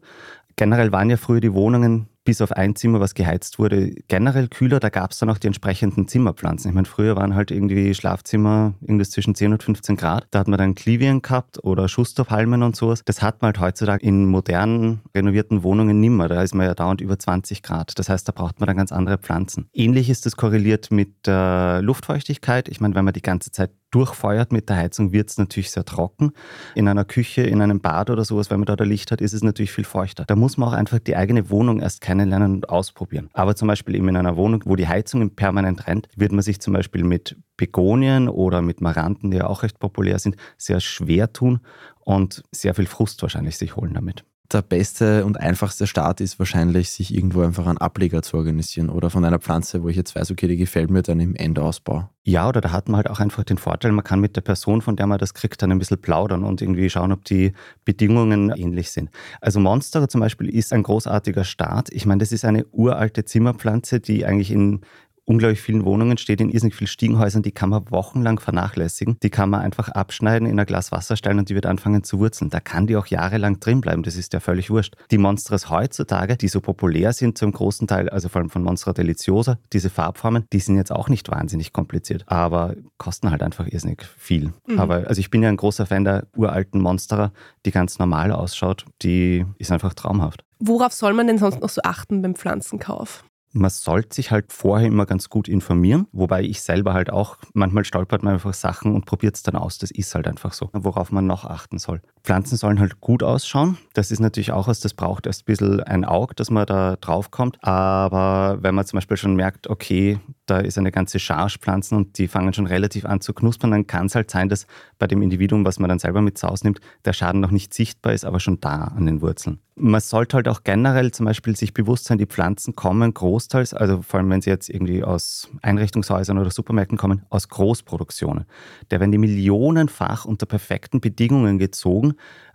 Generell 0.58 0.92
waren 0.92 1.10
ja 1.10 1.18
früher 1.18 1.42
die 1.42 1.54
Wohnungen 1.54 2.08
bis 2.26 2.42
auf 2.42 2.52
ein 2.52 2.76
Zimmer, 2.76 3.00
was 3.00 3.14
geheizt 3.14 3.60
wurde, 3.60 3.92
generell 4.08 4.48
kühler. 4.48 4.80
Da 4.80 4.90
gab 4.90 5.12
es 5.12 5.20
dann 5.20 5.30
auch 5.30 5.38
die 5.38 5.48
entsprechenden 5.48 6.08
Zimmerpflanzen. 6.08 6.70
Ich 6.70 6.76
meine, 6.76 6.88
früher 6.88 7.16
waren 7.16 7.36
halt 7.36 7.52
irgendwie 7.52 7.94
Schlafzimmer 7.94 8.74
irgendwas 8.82 9.12
zwischen 9.12 9.36
10 9.36 9.54
und 9.54 9.64
15 9.64 9.96
Grad. 9.96 10.28
Da 10.32 10.40
hat 10.40 10.48
man 10.48 10.58
dann 10.58 10.76
Klivien 10.76 11.22
gehabt 11.22 11.64
oder 11.64 11.88
Schusterpalmen 11.88 12.64
und 12.64 12.76
sowas. 12.76 13.04
Das 13.06 13.22
hat 13.22 13.42
man 13.42 13.50
halt 13.50 13.60
heutzutage 13.60 14.04
in 14.04 14.26
modernen, 14.26 15.02
renovierten 15.14 15.62
Wohnungen 15.64 16.00
nimmer. 16.00 16.28
Da 16.28 16.42
ist 16.42 16.56
man 16.56 16.66
ja 16.66 16.74
dauernd 16.74 17.00
über 17.00 17.18
20 17.18 17.62
Grad. 17.62 17.98
Das 18.00 18.10
heißt, 18.10 18.28
da 18.28 18.34
braucht 18.34 18.60
man 18.60 18.68
dann 18.68 18.78
ganz 18.78 18.92
andere 18.92 19.20
Pflanzen. 19.20 19.70
Ähnlich 19.72 20.10
ist 20.10 20.26
das 20.26 20.36
korreliert 20.36 20.92
mit 20.92 21.28
der 21.28 21.82
Luftfeuchtigkeit. 21.84 22.68
Ich 22.70 22.82
meine, 22.82 22.96
wenn 22.96 23.06
man 23.06 23.14
die 23.14 23.22
ganze 23.22 23.52
Zeit 23.52 23.70
durchfeuert 23.96 24.52
mit 24.52 24.68
der 24.68 24.76
Heizung, 24.76 25.14
wird 25.14 25.30
es 25.30 25.38
natürlich 25.38 25.72
sehr 25.72 25.86
trocken. 25.86 26.34
In 26.76 26.90
einer 26.90 27.06
Küche, 27.06 27.44
in 27.44 27.62
einem 27.62 27.80
Bad 27.80 28.10
oder 28.10 28.26
sowas, 28.26 28.50
wenn 28.50 28.60
man 28.60 28.66
da, 28.66 28.76
da 28.76 28.84
Licht 28.84 29.12
hat, 29.12 29.22
ist 29.22 29.34
es 29.34 29.42
natürlich 29.42 29.72
viel 29.72 29.86
feuchter. 29.86 30.26
Da 30.28 30.36
muss 30.36 30.58
man 30.58 30.70
auch 30.70 30.74
einfach 30.74 31.00
die 31.00 31.16
eigene 31.16 31.50
Wohnung 31.50 31.80
erst 31.80 32.02
kennenlernen 32.02 32.56
und 32.56 32.70
ausprobieren. 32.70 33.30
Aber 33.34 33.56
zum 33.56 33.70
Beispiel 33.70 33.96
eben 33.96 34.10
in 34.10 34.18
einer 34.18 34.36
Wohnung, 34.36 34.64
wo 34.66 34.76
die 34.76 34.88
Heizung 34.88 35.30
permanent 35.36 35.88
rennt, 35.88 36.10
wird 36.16 36.34
man 36.34 36.42
sich 36.42 36.60
zum 36.60 36.74
Beispiel 36.74 37.06
mit 37.06 37.38
Begonien 37.56 38.28
oder 38.28 38.62
mit 38.62 38.82
Maranten, 38.82 39.32
die 39.32 39.38
ja 39.38 39.48
auch 39.48 39.64
recht 39.64 39.80
populär 39.80 40.20
sind, 40.20 40.36
sehr 40.58 40.82
schwer 40.82 41.32
tun 41.32 41.62
und 42.02 42.44
sehr 42.52 42.76
viel 42.76 42.88
Frust 42.88 43.22
wahrscheinlich 43.22 43.58
sich 43.58 43.78
holen 43.78 43.94
damit 43.94 44.26
der 44.52 44.62
beste 44.62 45.26
und 45.26 45.40
einfachste 45.40 45.88
Start 45.88 46.22
ist 46.22 46.40
wahrscheinlich, 46.40 46.90
sich 46.92 47.14
irgendwo 47.14 47.42
einfach 47.42 47.66
einen 47.68 47.78
Ableger 47.78 48.22
zu 48.22 48.38
organisieren 48.38 48.90
oder 48.90 49.10
von 49.10 49.26
einer 49.26 49.40
Pflanze, 49.40 49.84
wo 49.84 49.90
ich 49.90 49.96
jetzt 49.96 50.16
weiß, 50.16 50.32
okay, 50.32 50.48
die 50.48 50.58
gefällt 50.58 50.90
mir, 50.90 51.02
dann 51.02 51.20
im 51.20 51.36
Endausbau. 51.36 52.10
Ja, 52.24 52.48
oder 52.50 52.60
da 52.62 52.72
hat 52.72 52.90
man 52.90 52.98
halt 52.98 53.10
auch 53.10 53.20
einfach 53.20 53.44
den 53.44 53.58
Vorteil, 53.58 53.92
man 53.92 54.04
kann 54.04 54.20
mit 54.20 54.36
der 54.36 54.42
Person, 54.42 54.82
von 54.82 54.96
der 54.96 55.06
man 55.08 55.20
das 55.20 55.34
kriegt, 55.34 55.62
dann 55.62 55.72
ein 55.72 55.80
bisschen 55.80 56.02
plaudern 56.02 56.44
und 56.44 56.62
irgendwie 56.62 56.90
schauen, 56.90 57.12
ob 57.12 57.24
die 57.26 57.54
Bedingungen 57.86 58.52
ähnlich 58.56 58.92
sind. 58.92 59.10
Also 59.42 59.60
Monstera 59.60 60.08
zum 60.08 60.22
Beispiel 60.22 60.50
ist 60.50 60.74
ein 60.74 60.84
großartiger 60.84 61.44
Start. 61.44 61.90
Ich 61.92 62.06
meine, 62.06 62.20
das 62.20 62.32
ist 62.32 62.46
eine 62.46 62.66
uralte 62.72 63.26
Zimmerpflanze, 63.26 64.00
die 64.00 64.26
eigentlich 64.26 64.52
in 64.52 64.82
unglaublich 65.26 65.62
vielen 65.62 65.86
Wohnungen 65.86 66.18
steht, 66.18 66.40
in 66.40 66.50
irrsinnig 66.50 66.76
vielen 66.76 66.88
Stiegenhäusern, 66.88 67.42
die 67.42 67.52
kann 67.52 67.70
man 67.70 67.90
wochenlang 67.92 68.40
vernachlässigen. 68.40 69.18
Die 69.22 69.30
kann 69.30 69.50
man 69.50 69.62
einfach 69.62 69.90
abschneiden, 69.90 70.48
in 70.48 70.60
ein 70.60 70.66
Glas 70.66 70.92
Wasser 70.92 71.18
stellen 71.18 71.40
und 71.40 71.50
die 71.50 71.56
wird 71.56 71.66
anfangen 71.66 72.04
zu 72.04 72.20
wurzeln. 72.20 72.50
Da 72.50 72.60
kann 72.60 72.88
die 72.88 72.96
auch 72.96 73.08
jahrelang 73.08 73.60
drin 73.60 73.82
bleiben, 73.82 74.04
das 74.04 74.16
ist 74.16 74.34
ja 74.34 74.40
völlig 74.40 74.70
wurscht. 74.70 74.96
Die 75.12 75.18
Monsters 75.18 75.70
heutzutage, 75.70 76.38
die 76.38 76.48
so 76.48 76.62
populär 76.62 77.14
sind 77.14 77.38
zum 77.38 77.52
großen 77.52 77.88
Teil, 77.88 78.10
also 78.10 78.30
vor 78.30 78.42
allem 78.42 78.50
von 78.50 78.64
Monstera 78.64 78.94
Deliciosa, 78.94 79.58
diese 79.74 79.90
Farbformen, 79.90 80.46
die 80.54 80.60
sind 80.60 80.78
jetzt 80.78 80.92
auch 80.92 81.10
nicht 81.10 81.30
wahnsinnig 81.30 81.74
kompliziert, 81.74 82.24
aber 82.28 82.76
kosten 82.98 83.32
halt 83.32 83.42
einfach 83.42 83.68
irrsinnig 83.68 84.04
viel. 84.18 84.54
Mhm. 84.68 84.80
Aber 84.80 85.08
also 85.08 85.20
ich 85.20 85.30
bin 85.30 85.42
ja 85.44 85.50
ein 85.50 85.58
großer 85.58 85.86
Fan 85.86 86.04
der 86.04 86.28
uralten 86.36 86.82
Monstera, 86.82 87.32
die 87.66 87.72
ganz 87.72 88.00
normal 88.00 88.32
ausschaut, 88.32 88.86
die 89.02 89.46
ist 89.58 89.72
einfach 89.72 89.94
traumhaft. 89.94 90.44
Worauf 90.60 90.94
soll 90.94 91.14
man 91.14 91.28
denn 91.28 91.38
sonst 91.38 91.62
noch 91.62 91.70
so 91.70 91.82
achten 91.84 92.22
beim 92.22 92.36
Pflanzenkauf? 92.36 93.24
Man 93.56 93.70
sollte 93.70 94.14
sich 94.16 94.32
halt 94.32 94.52
vorher 94.52 94.88
immer 94.88 95.06
ganz 95.06 95.30
gut 95.30 95.48
informieren, 95.48 96.08
wobei 96.12 96.44
ich 96.44 96.62
selber 96.62 96.94
halt 96.94 97.10
auch, 97.10 97.38
manchmal 97.54 97.86
stolpert 97.86 98.22
man 98.22 98.34
einfach 98.34 98.54
Sachen 98.54 98.94
und 98.94 99.06
probiert 99.06 99.36
es 99.36 99.44
dann 99.44 99.56
aus. 99.56 99.78
Das 99.78 99.92
ist 99.92 100.14
halt 100.14 100.28
einfach 100.28 100.54
so, 100.54 100.70
worauf 100.74 101.12
man 101.12 101.26
noch 101.26 101.46
achten 101.46 101.80
soll. 101.80 102.02
Pflanzen 102.24 102.58
sollen 102.58 102.80
halt 102.80 103.00
gut 103.00 103.24
ausschauen. 103.24 103.78
Das 103.94 104.12
ist 104.12 104.20
natürlich 104.20 104.52
auch 104.52 104.68
was, 104.68 104.82
das 104.82 104.94
braucht 104.94 105.26
erst 105.26 105.44
ein 105.44 105.46
bisschen 105.46 105.80
ein 105.82 106.06
Auge, 106.06 106.36
dass 106.36 106.52
man 106.52 106.66
da 106.66 106.98
drauf 106.98 107.32
kommt. 107.32 107.58
Aber 107.64 108.62
wenn 108.62 108.76
man 108.76 108.86
zum 108.86 108.98
Beispiel 108.98 109.18
schon 109.18 109.36
merkt, 109.36 109.70
okay, 109.70 110.20
da 110.46 110.60
ist 110.60 110.78
eine 110.78 110.92
ganze 110.92 111.20
Charge 111.20 111.58
Pflanzen 111.60 111.96
und 111.96 112.18
die 112.18 112.28
fangen 112.28 112.54
schon 112.54 112.68
relativ 112.68 113.06
an 113.06 113.22
zu 113.22 113.34
knuspern, 113.34 113.72
dann 113.72 113.88
kann 113.88 114.06
es 114.06 114.16
halt 114.16 114.30
sein, 114.30 114.50
dass 114.50 114.68
bei 115.00 115.08
dem 115.08 115.22
Individuum, 115.22 115.66
was 115.66 115.80
man 115.80 115.90
dann 115.90 116.00
selber 116.00 116.22
mit 116.22 116.38
Saus 116.38 116.64
nimmt, 116.64 116.80
der 117.04 117.14
Schaden 117.14 117.42
noch 117.42 117.52
nicht 117.52 117.74
sichtbar 117.74 118.14
ist, 118.14 118.26
aber 118.26 118.40
schon 118.40 118.60
da 118.60 118.94
an 118.96 119.06
den 119.06 119.22
Wurzeln. 119.22 119.60
Man 119.76 120.02
sollte 120.02 120.38
halt 120.38 120.48
auch 120.48 120.64
generell 120.64 121.12
zum 121.12 121.26
Beispiel 121.26 121.56
sich 121.56 121.74
bewusst 121.74 122.06
sein, 122.06 122.18
die 122.18 122.28
Pflanzen 122.28 122.76
kommen 122.76 123.14
großteils, 123.14 123.74
also 123.74 124.02
vor 124.02 124.20
allem 124.20 124.30
wenn 124.30 124.42
sie 124.42 124.50
jetzt 124.50 124.70
irgendwie 124.70 125.04
aus 125.04 125.50
Einrichtungshäusern 125.62 126.38
oder 126.38 126.52
Supermärkten 126.52 126.98
kommen, 126.98 127.24
aus 127.30 127.50
Großproduktionen. 127.50 128.46
Da 128.90 129.00
werden 129.00 129.12
die 129.12 129.18
millionenfach 129.18 130.26
unter 130.26 130.46
perfekten 130.46 131.02
Bedingungen 131.02 131.60
gezogen 131.60 132.14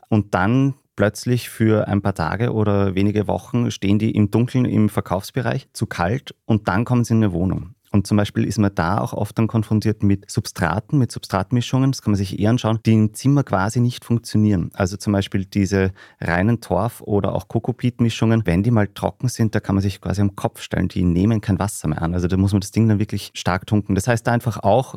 und 0.08 0.34
dann 0.34 0.74
plötzlich 0.96 1.48
für 1.48 1.88
ein 1.88 2.02
paar 2.02 2.14
Tage 2.14 2.52
oder 2.52 2.94
wenige 2.94 3.26
Wochen 3.26 3.70
stehen 3.70 3.98
die 3.98 4.10
im 4.10 4.30
Dunkeln 4.30 4.66
im 4.66 4.88
Verkaufsbereich 4.88 5.68
zu 5.72 5.86
kalt 5.86 6.34
und 6.44 6.68
dann 6.68 6.84
kommen 6.84 7.04
sie 7.04 7.14
in 7.14 7.24
eine 7.24 7.32
Wohnung. 7.32 7.74
Und 7.92 8.06
zum 8.06 8.16
Beispiel 8.16 8.44
ist 8.44 8.58
man 8.58 8.72
da 8.74 9.00
auch 9.00 9.12
oft 9.12 9.36
dann 9.36 9.48
konfrontiert 9.48 10.02
mit 10.02 10.30
Substraten, 10.30 10.98
mit 10.98 11.10
Substratmischungen, 11.10 11.90
das 11.90 12.02
kann 12.02 12.12
man 12.12 12.18
sich 12.18 12.38
eher 12.38 12.50
anschauen, 12.50 12.78
die 12.86 12.92
im 12.92 13.14
Zimmer 13.14 13.42
quasi 13.42 13.80
nicht 13.80 14.04
funktionieren. 14.04 14.70
Also 14.74 14.96
zum 14.96 15.12
Beispiel 15.12 15.44
diese 15.44 15.92
reinen 16.20 16.60
Torf- 16.60 17.00
oder 17.00 17.34
auch 17.34 17.48
Kokopit-Mischungen, 17.48 18.42
wenn 18.46 18.62
die 18.62 18.70
mal 18.70 18.86
trocken 18.86 19.28
sind, 19.28 19.54
da 19.54 19.60
kann 19.60 19.74
man 19.74 19.82
sich 19.82 20.00
quasi 20.00 20.20
am 20.20 20.36
Kopf 20.36 20.60
stellen, 20.60 20.88
die 20.88 21.02
nehmen 21.02 21.40
kein 21.40 21.58
Wasser 21.58 21.88
mehr 21.88 22.00
an. 22.00 22.14
Also 22.14 22.28
da 22.28 22.36
muss 22.36 22.52
man 22.52 22.60
das 22.60 22.70
Ding 22.70 22.88
dann 22.88 23.00
wirklich 23.00 23.32
stark 23.34 23.66
tunken. 23.66 23.94
Das 23.94 24.06
heißt 24.06 24.28
einfach 24.28 24.62
auch 24.62 24.94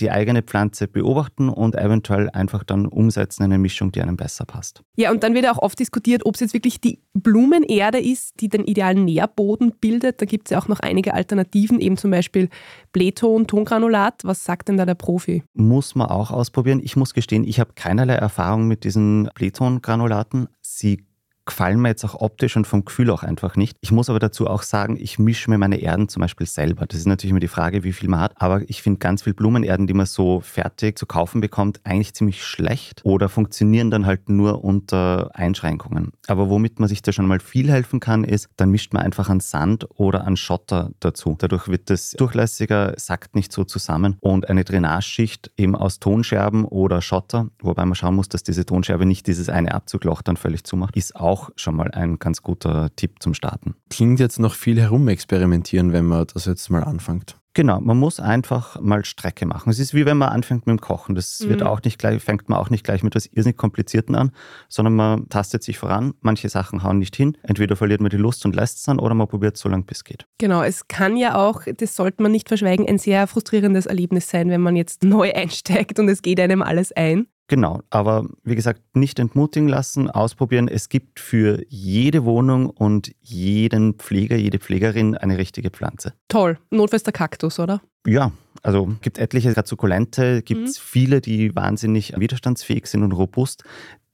die 0.00 0.10
eigene 0.10 0.42
Pflanze 0.42 0.86
beobachten 0.86 1.48
und 1.48 1.74
eventuell 1.74 2.30
einfach 2.30 2.62
dann 2.62 2.86
umsetzen 2.86 3.42
in 3.42 3.52
eine 3.52 3.58
Mischung, 3.58 3.90
die 3.90 4.02
einem 4.02 4.16
besser 4.16 4.44
passt. 4.44 4.82
Ja, 4.96 5.10
und 5.10 5.22
dann 5.22 5.34
wird 5.34 5.48
auch 5.48 5.58
oft 5.58 5.78
diskutiert, 5.78 6.24
ob 6.24 6.34
es 6.34 6.40
jetzt 6.40 6.54
wirklich 6.54 6.80
die 6.80 7.00
Blumenerde 7.14 7.98
ist, 7.98 8.40
die 8.40 8.48
den 8.48 8.64
idealen 8.64 9.04
Nährboden 9.04 9.72
bildet. 9.80 10.22
Da 10.22 10.26
gibt 10.26 10.46
es 10.46 10.50
ja 10.52 10.58
auch 10.58 10.68
noch 10.68 10.80
einige 10.80 11.12
Alternativen, 11.12 11.80
eben 11.80 11.96
zum 11.96 12.12
Beispiel 12.12 12.35
Beispiel 12.36 12.48
Blähton, 12.92 13.46
Tongranulat. 13.46 14.22
Was 14.24 14.44
sagt 14.44 14.68
denn 14.68 14.76
da 14.76 14.86
der 14.86 14.94
Profi? 14.94 15.42
Muss 15.54 15.94
man 15.94 16.08
auch 16.08 16.30
ausprobieren. 16.30 16.80
Ich 16.82 16.96
muss 16.96 17.14
gestehen, 17.14 17.44
ich 17.44 17.60
habe 17.60 17.72
keinerlei 17.74 18.14
Erfahrung 18.14 18.68
mit 18.68 18.84
diesen 18.84 19.30
Blähtongranulaten. 19.34 20.48
Sie 20.60 21.05
gefallen 21.46 21.80
mir 21.80 21.88
jetzt 21.88 22.04
auch 22.04 22.14
optisch 22.14 22.56
und 22.56 22.66
vom 22.66 22.84
Gefühl 22.84 23.10
auch 23.10 23.22
einfach 23.22 23.56
nicht. 23.56 23.76
Ich 23.80 23.92
muss 23.92 24.10
aber 24.10 24.18
dazu 24.18 24.46
auch 24.48 24.62
sagen, 24.62 24.96
ich 24.98 25.18
mische 25.18 25.48
mir 25.50 25.58
meine 25.58 25.78
Erden 25.78 26.08
zum 26.08 26.20
Beispiel 26.20 26.46
selber. 26.46 26.86
Das 26.86 26.98
ist 26.98 27.06
natürlich 27.06 27.30
immer 27.30 27.40
die 27.40 27.48
Frage, 27.48 27.84
wie 27.84 27.92
viel 27.92 28.08
man 28.08 28.20
hat. 28.20 28.32
Aber 28.36 28.68
ich 28.68 28.82
finde 28.82 28.98
ganz 28.98 29.22
viel 29.22 29.34
Blumenerden, 29.34 29.86
die 29.86 29.94
man 29.94 30.06
so 30.06 30.40
fertig 30.40 30.98
zu 30.98 31.06
kaufen 31.06 31.40
bekommt, 31.40 31.80
eigentlich 31.84 32.14
ziemlich 32.14 32.44
schlecht 32.44 33.00
oder 33.04 33.28
funktionieren 33.28 33.90
dann 33.90 34.06
halt 34.06 34.28
nur 34.28 34.64
unter 34.64 35.30
Einschränkungen. 35.34 36.12
Aber 36.26 36.50
womit 36.50 36.80
man 36.80 36.88
sich 36.88 37.02
da 37.02 37.12
schon 37.12 37.26
mal 37.26 37.40
viel 37.40 37.70
helfen 37.70 38.00
kann, 38.00 38.24
ist, 38.24 38.48
dann 38.56 38.70
mischt 38.70 38.92
man 38.92 39.02
einfach 39.02 39.28
an 39.28 39.40
Sand 39.40 39.86
oder 39.94 40.26
an 40.26 40.36
Schotter 40.36 40.90
dazu. 41.00 41.36
Dadurch 41.38 41.68
wird 41.68 41.90
es 41.90 42.10
durchlässiger, 42.10 42.94
sackt 42.96 43.36
nicht 43.36 43.52
so 43.52 43.64
zusammen 43.64 44.16
und 44.20 44.50
eine 44.50 44.64
Drainageschicht 44.64 45.52
eben 45.56 45.76
aus 45.76 46.00
Tonscherben 46.00 46.64
oder 46.64 47.02
Schotter, 47.02 47.48
wobei 47.60 47.84
man 47.84 47.94
schauen 47.94 48.16
muss, 48.16 48.28
dass 48.28 48.42
diese 48.42 48.66
Tonscherbe 48.66 49.06
nicht 49.06 49.26
dieses 49.26 49.48
eine 49.48 49.74
Abzugloch 49.74 50.22
dann 50.22 50.36
völlig 50.36 50.64
zumacht, 50.64 50.96
ist 50.96 51.14
auch 51.16 51.35
auch 51.36 51.50
schon 51.56 51.76
mal 51.76 51.90
ein 51.90 52.18
ganz 52.18 52.42
guter 52.42 52.90
Tipp 52.96 53.16
zum 53.20 53.34
Starten. 53.34 53.74
Klingt 53.90 54.20
jetzt 54.20 54.38
noch 54.38 54.54
viel 54.54 54.80
herumexperimentieren, 54.80 55.92
wenn 55.92 56.06
man 56.06 56.26
das 56.32 56.46
jetzt 56.46 56.70
mal 56.70 56.82
anfängt. 56.82 57.36
Genau, 57.52 57.80
man 57.80 57.96
muss 57.96 58.20
einfach 58.20 58.78
mal 58.82 59.02
Strecke 59.06 59.46
machen. 59.46 59.70
Es 59.70 59.78
ist 59.78 59.94
wie 59.94 60.04
wenn 60.04 60.18
man 60.18 60.28
anfängt 60.28 60.66
mit 60.66 60.78
dem 60.78 60.80
Kochen. 60.82 61.14
Das 61.14 61.40
mhm. 61.40 61.48
wird 61.48 61.62
auch 61.62 61.80
nicht 61.82 61.98
gleich, 61.98 62.22
fängt 62.22 62.50
man 62.50 62.58
auch 62.58 62.68
nicht 62.68 62.84
gleich 62.84 63.02
mit 63.02 63.14
etwas 63.16 63.32
irrsinnig 63.32 63.56
Komplizierten 63.56 64.14
an, 64.14 64.30
sondern 64.68 64.94
man 64.94 65.28
tastet 65.30 65.62
sich 65.62 65.78
voran. 65.78 66.12
Manche 66.20 66.50
Sachen 66.50 66.82
hauen 66.82 66.98
nicht 66.98 67.16
hin. 67.16 67.38
Entweder 67.42 67.74
verliert 67.74 68.02
man 68.02 68.10
die 68.10 68.18
Lust 68.18 68.44
und 68.44 68.54
lässt 68.54 68.76
es 68.76 68.82
dann 68.82 68.98
oder 68.98 69.14
man 69.14 69.26
probiert 69.26 69.56
so 69.56 69.70
lange, 69.70 69.84
bis 69.84 69.98
es 69.98 70.04
geht. 70.04 70.26
Genau, 70.36 70.62
es 70.62 70.86
kann 70.88 71.16
ja 71.16 71.36
auch, 71.36 71.62
das 71.74 71.96
sollte 71.96 72.22
man 72.22 72.30
nicht 72.30 72.48
verschweigen, 72.48 72.86
ein 72.86 72.98
sehr 72.98 73.26
frustrierendes 73.26 73.86
Erlebnis 73.86 74.28
sein, 74.28 74.50
wenn 74.50 74.60
man 74.60 74.76
jetzt 74.76 75.02
neu 75.02 75.32
einsteigt 75.32 75.98
und 75.98 76.10
es 76.10 76.20
geht 76.20 76.38
einem 76.40 76.60
alles 76.60 76.92
ein. 76.92 77.26
Genau, 77.48 77.80
aber 77.90 78.26
wie 78.42 78.56
gesagt, 78.56 78.82
nicht 78.94 79.18
entmutigen 79.18 79.68
lassen, 79.68 80.10
ausprobieren. 80.10 80.66
Es 80.66 80.88
gibt 80.88 81.20
für 81.20 81.62
jede 81.68 82.24
Wohnung 82.24 82.68
und 82.68 83.12
jeden 83.20 83.94
Pfleger, 83.94 84.36
jede 84.36 84.58
Pflegerin 84.58 85.16
eine 85.16 85.38
richtige 85.38 85.70
Pflanze. 85.70 86.14
Toll, 86.28 86.58
notfalls 86.70 87.04
der 87.04 87.12
Kaktus, 87.12 87.60
oder? 87.60 87.80
Ja, 88.04 88.32
also 88.62 88.90
gibt 89.00 89.18
etliche, 89.18 89.52
gerade 89.52 89.68
Sukkulente, 89.68 90.42
gibt 90.42 90.68
es 90.68 90.78
mhm. 90.78 90.82
viele, 90.82 91.20
die 91.20 91.54
wahnsinnig 91.54 92.18
widerstandsfähig 92.18 92.86
sind 92.86 93.04
und 93.04 93.12
robust 93.12 93.62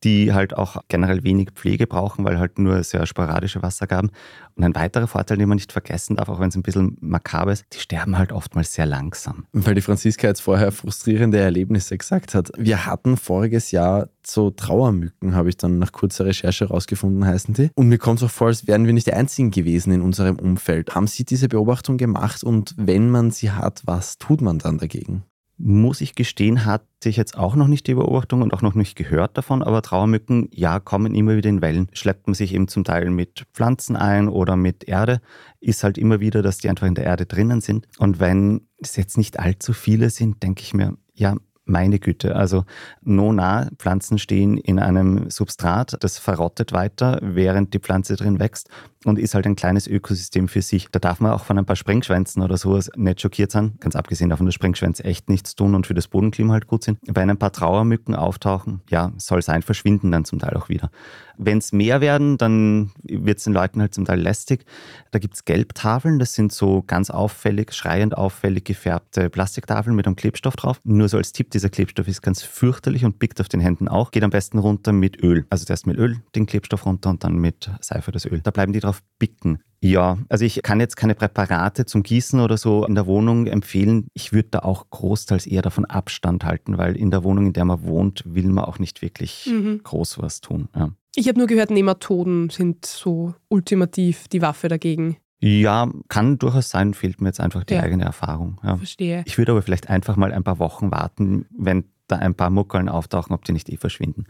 die 0.04 0.32
halt 0.32 0.56
auch 0.56 0.76
generell 0.88 1.24
wenig 1.24 1.50
Pflege 1.54 1.86
brauchen, 1.86 2.24
weil 2.24 2.38
halt 2.38 2.58
nur 2.58 2.82
sehr 2.82 3.06
sporadische 3.06 3.62
Wassergaben. 3.62 4.10
Und 4.54 4.64
ein 4.64 4.74
weiterer 4.74 5.06
Vorteil, 5.06 5.38
den 5.38 5.48
man 5.48 5.56
nicht 5.56 5.72
vergessen 5.72 6.16
darf, 6.16 6.28
auch 6.28 6.40
wenn 6.40 6.48
es 6.48 6.56
ein 6.56 6.62
bisschen 6.62 6.96
makaber 7.00 7.52
ist, 7.52 7.64
die 7.72 7.78
sterben 7.78 8.18
halt 8.18 8.32
oftmals 8.32 8.74
sehr 8.74 8.86
langsam. 8.86 9.46
Weil 9.52 9.74
die 9.74 9.80
Franziska 9.80 10.26
jetzt 10.26 10.42
vorher 10.42 10.72
frustrierende 10.72 11.38
Erlebnisse 11.38 11.96
gesagt 11.96 12.34
hat. 12.34 12.52
Wir 12.58 12.86
hatten 12.86 13.16
voriges 13.16 13.70
Jahr 13.70 14.08
so 14.26 14.50
Trauermücken, 14.50 15.34
habe 15.34 15.48
ich 15.48 15.56
dann 15.56 15.78
nach 15.78 15.92
kurzer 15.92 16.26
Recherche 16.26 16.68
herausgefunden, 16.68 17.24
heißen 17.24 17.54
die. 17.54 17.70
Und 17.74 17.88
mir 17.88 17.98
kommt 17.98 18.20
es 18.20 18.24
auch 18.24 18.30
vor, 18.30 18.48
als 18.48 18.66
wären 18.66 18.86
wir 18.86 18.92
nicht 18.92 19.06
die 19.06 19.14
Einzigen 19.14 19.50
gewesen 19.50 19.92
in 19.92 20.02
unserem 20.02 20.36
Umfeld. 20.36 20.94
Haben 20.94 21.06
Sie 21.06 21.24
diese 21.24 21.48
Beobachtung 21.48 21.96
gemacht 21.96 22.44
und 22.44 22.74
wenn 22.76 23.10
man 23.10 23.30
sie 23.30 23.50
hat, 23.50 23.82
was 23.84 24.18
tut 24.18 24.40
man 24.40 24.58
dann 24.58 24.78
dagegen? 24.78 25.24
Muss 25.64 26.00
ich 26.00 26.16
gestehen, 26.16 26.64
hatte 26.64 26.84
ich 27.04 27.16
jetzt 27.16 27.38
auch 27.38 27.54
noch 27.54 27.68
nicht 27.68 27.86
die 27.86 27.94
Beobachtung 27.94 28.42
und 28.42 28.52
auch 28.52 28.62
noch 28.62 28.74
nicht 28.74 28.96
gehört 28.96 29.38
davon, 29.38 29.62
aber 29.62 29.80
Trauermücken, 29.80 30.48
ja, 30.52 30.80
kommen 30.80 31.14
immer 31.14 31.36
wieder 31.36 31.50
in 31.50 31.62
Wellen. 31.62 31.88
Schleppt 31.92 32.26
man 32.26 32.34
sich 32.34 32.52
eben 32.52 32.66
zum 32.66 32.82
Teil 32.82 33.10
mit 33.10 33.46
Pflanzen 33.54 33.94
ein 33.94 34.28
oder 34.28 34.56
mit 34.56 34.84
Erde, 34.84 35.20
ist 35.60 35.84
halt 35.84 35.98
immer 35.98 36.18
wieder, 36.18 36.42
dass 36.42 36.58
die 36.58 36.68
einfach 36.68 36.88
in 36.88 36.96
der 36.96 37.04
Erde 37.04 37.26
drinnen 37.26 37.60
sind. 37.60 37.86
Und 37.98 38.18
wenn 38.18 38.62
es 38.78 38.96
jetzt 38.96 39.16
nicht 39.16 39.38
allzu 39.38 39.72
viele 39.72 40.10
sind, 40.10 40.42
denke 40.42 40.62
ich 40.62 40.74
mir, 40.74 40.96
ja, 41.14 41.36
Meine 41.72 41.98
Güte, 41.98 42.36
also 42.36 42.64
Nona-Pflanzen 43.00 44.18
stehen 44.18 44.58
in 44.58 44.78
einem 44.78 45.30
Substrat, 45.30 45.96
das 46.00 46.18
verrottet 46.18 46.72
weiter, 46.72 47.18
während 47.22 47.72
die 47.72 47.78
Pflanze 47.78 48.16
drin 48.16 48.38
wächst 48.38 48.68
und 49.06 49.18
ist 49.18 49.34
halt 49.34 49.46
ein 49.46 49.56
kleines 49.56 49.86
Ökosystem 49.86 50.48
für 50.48 50.60
sich. 50.62 50.88
Da 50.90 50.98
darf 50.98 51.20
man 51.20 51.32
auch 51.32 51.44
von 51.44 51.58
ein 51.58 51.64
paar 51.64 51.76
Springschwänzen 51.76 52.42
oder 52.42 52.58
sowas 52.58 52.90
nicht 52.94 53.22
schockiert 53.22 53.50
sein, 53.50 53.72
ganz 53.80 53.96
abgesehen 53.96 54.28
davon, 54.30 54.44
dass 54.44 54.54
Springschwänze 54.54 55.04
echt 55.04 55.30
nichts 55.30 55.54
tun 55.54 55.74
und 55.74 55.86
für 55.86 55.94
das 55.94 56.08
Bodenklima 56.08 56.52
halt 56.52 56.66
gut 56.66 56.84
sind. 56.84 56.98
Wenn 57.06 57.30
ein 57.30 57.38
paar 57.38 57.52
Trauermücken 57.52 58.14
auftauchen, 58.14 58.82
ja, 58.90 59.12
soll 59.16 59.40
sein, 59.40 59.62
verschwinden 59.62 60.12
dann 60.12 60.26
zum 60.26 60.38
Teil 60.38 60.54
auch 60.54 60.68
wieder. 60.68 60.90
Wenn 61.38 61.58
es 61.58 61.72
mehr 61.72 62.00
werden, 62.00 62.36
dann 62.36 62.92
wird 63.02 63.38
es 63.38 63.44
den 63.44 63.54
Leuten 63.54 63.80
halt 63.80 63.94
zum 63.94 64.04
Teil 64.04 64.20
lästig. 64.20 64.64
Da 65.10 65.18
gibt 65.18 65.34
es 65.34 65.44
Gelbtafeln, 65.44 66.18
das 66.18 66.34
sind 66.34 66.52
so 66.52 66.82
ganz 66.86 67.10
auffällig, 67.10 67.72
schreiend 67.72 68.16
auffällig 68.16 68.64
gefärbte 68.64 69.30
Plastiktafeln 69.30 69.96
mit 69.96 70.06
einem 70.06 70.16
Klebstoff 70.16 70.54
drauf. 70.56 70.80
Nur 70.84 71.08
so 71.08 71.16
als 71.16 71.32
Tipp, 71.32 71.50
dieser 71.62 71.70
Klebstoff 71.70 72.08
ist 72.08 72.22
ganz 72.22 72.42
fürchterlich 72.42 73.04
und 73.04 73.20
pickt 73.20 73.40
auf 73.40 73.48
den 73.48 73.60
Händen 73.60 73.86
auch. 73.86 74.10
Geht 74.10 74.24
am 74.24 74.30
besten 74.30 74.58
runter 74.58 74.90
mit 74.90 75.22
Öl. 75.22 75.46
Also 75.48 75.64
zuerst 75.64 75.86
mit 75.86 75.96
Öl 75.96 76.16
den 76.34 76.46
Klebstoff 76.46 76.84
runter 76.86 77.08
und 77.10 77.22
dann 77.22 77.36
mit 77.36 77.70
Seife 77.80 78.10
das 78.10 78.26
Öl. 78.26 78.40
Da 78.42 78.50
bleiben 78.50 78.72
die 78.72 78.80
drauf 78.80 79.00
bicken. 79.20 79.62
Ja, 79.80 80.18
also 80.28 80.44
ich 80.44 80.60
kann 80.64 80.80
jetzt 80.80 80.96
keine 80.96 81.14
Präparate 81.14 81.86
zum 81.86 82.02
Gießen 82.02 82.40
oder 82.40 82.56
so 82.56 82.84
in 82.84 82.96
der 82.96 83.06
Wohnung 83.06 83.46
empfehlen. 83.46 84.08
Ich 84.12 84.32
würde 84.32 84.48
da 84.50 84.58
auch 84.60 84.90
großteils 84.90 85.46
eher 85.46 85.62
davon 85.62 85.84
Abstand 85.84 86.44
halten, 86.44 86.78
weil 86.78 86.96
in 86.96 87.12
der 87.12 87.22
Wohnung, 87.22 87.46
in 87.46 87.52
der 87.52 87.64
man 87.64 87.84
wohnt, 87.84 88.24
will 88.26 88.48
man 88.48 88.64
auch 88.64 88.80
nicht 88.80 89.00
wirklich 89.00 89.46
mhm. 89.46 89.82
groß 89.84 90.18
was 90.18 90.40
tun. 90.40 90.68
Ja. 90.74 90.90
Ich 91.14 91.28
habe 91.28 91.38
nur 91.38 91.46
gehört, 91.46 91.70
Nematoden 91.70 92.50
sind 92.50 92.86
so 92.86 93.34
ultimativ 93.48 94.26
die 94.26 94.42
Waffe 94.42 94.66
dagegen. 94.66 95.18
Ja, 95.44 95.90
kann 96.06 96.38
durchaus 96.38 96.70
sein, 96.70 96.94
fehlt 96.94 97.20
mir 97.20 97.30
jetzt 97.30 97.40
einfach 97.40 97.64
die 97.64 97.74
ja. 97.74 97.82
eigene 97.82 98.04
Erfahrung. 98.04 98.60
Ja. 98.62 98.76
Verstehe. 98.76 99.24
Ich 99.26 99.38
würde 99.38 99.50
aber 99.50 99.62
vielleicht 99.62 99.90
einfach 99.90 100.14
mal 100.14 100.32
ein 100.32 100.44
paar 100.44 100.60
Wochen 100.60 100.92
warten, 100.92 101.46
wenn 101.50 101.84
da 102.08 102.16
ein 102.16 102.34
paar 102.34 102.50
Muckeln 102.50 102.88
auftauchen, 102.88 103.34
ob 103.34 103.44
die 103.44 103.52
nicht 103.52 103.68
eh 103.68 103.76
verschwinden. 103.76 104.26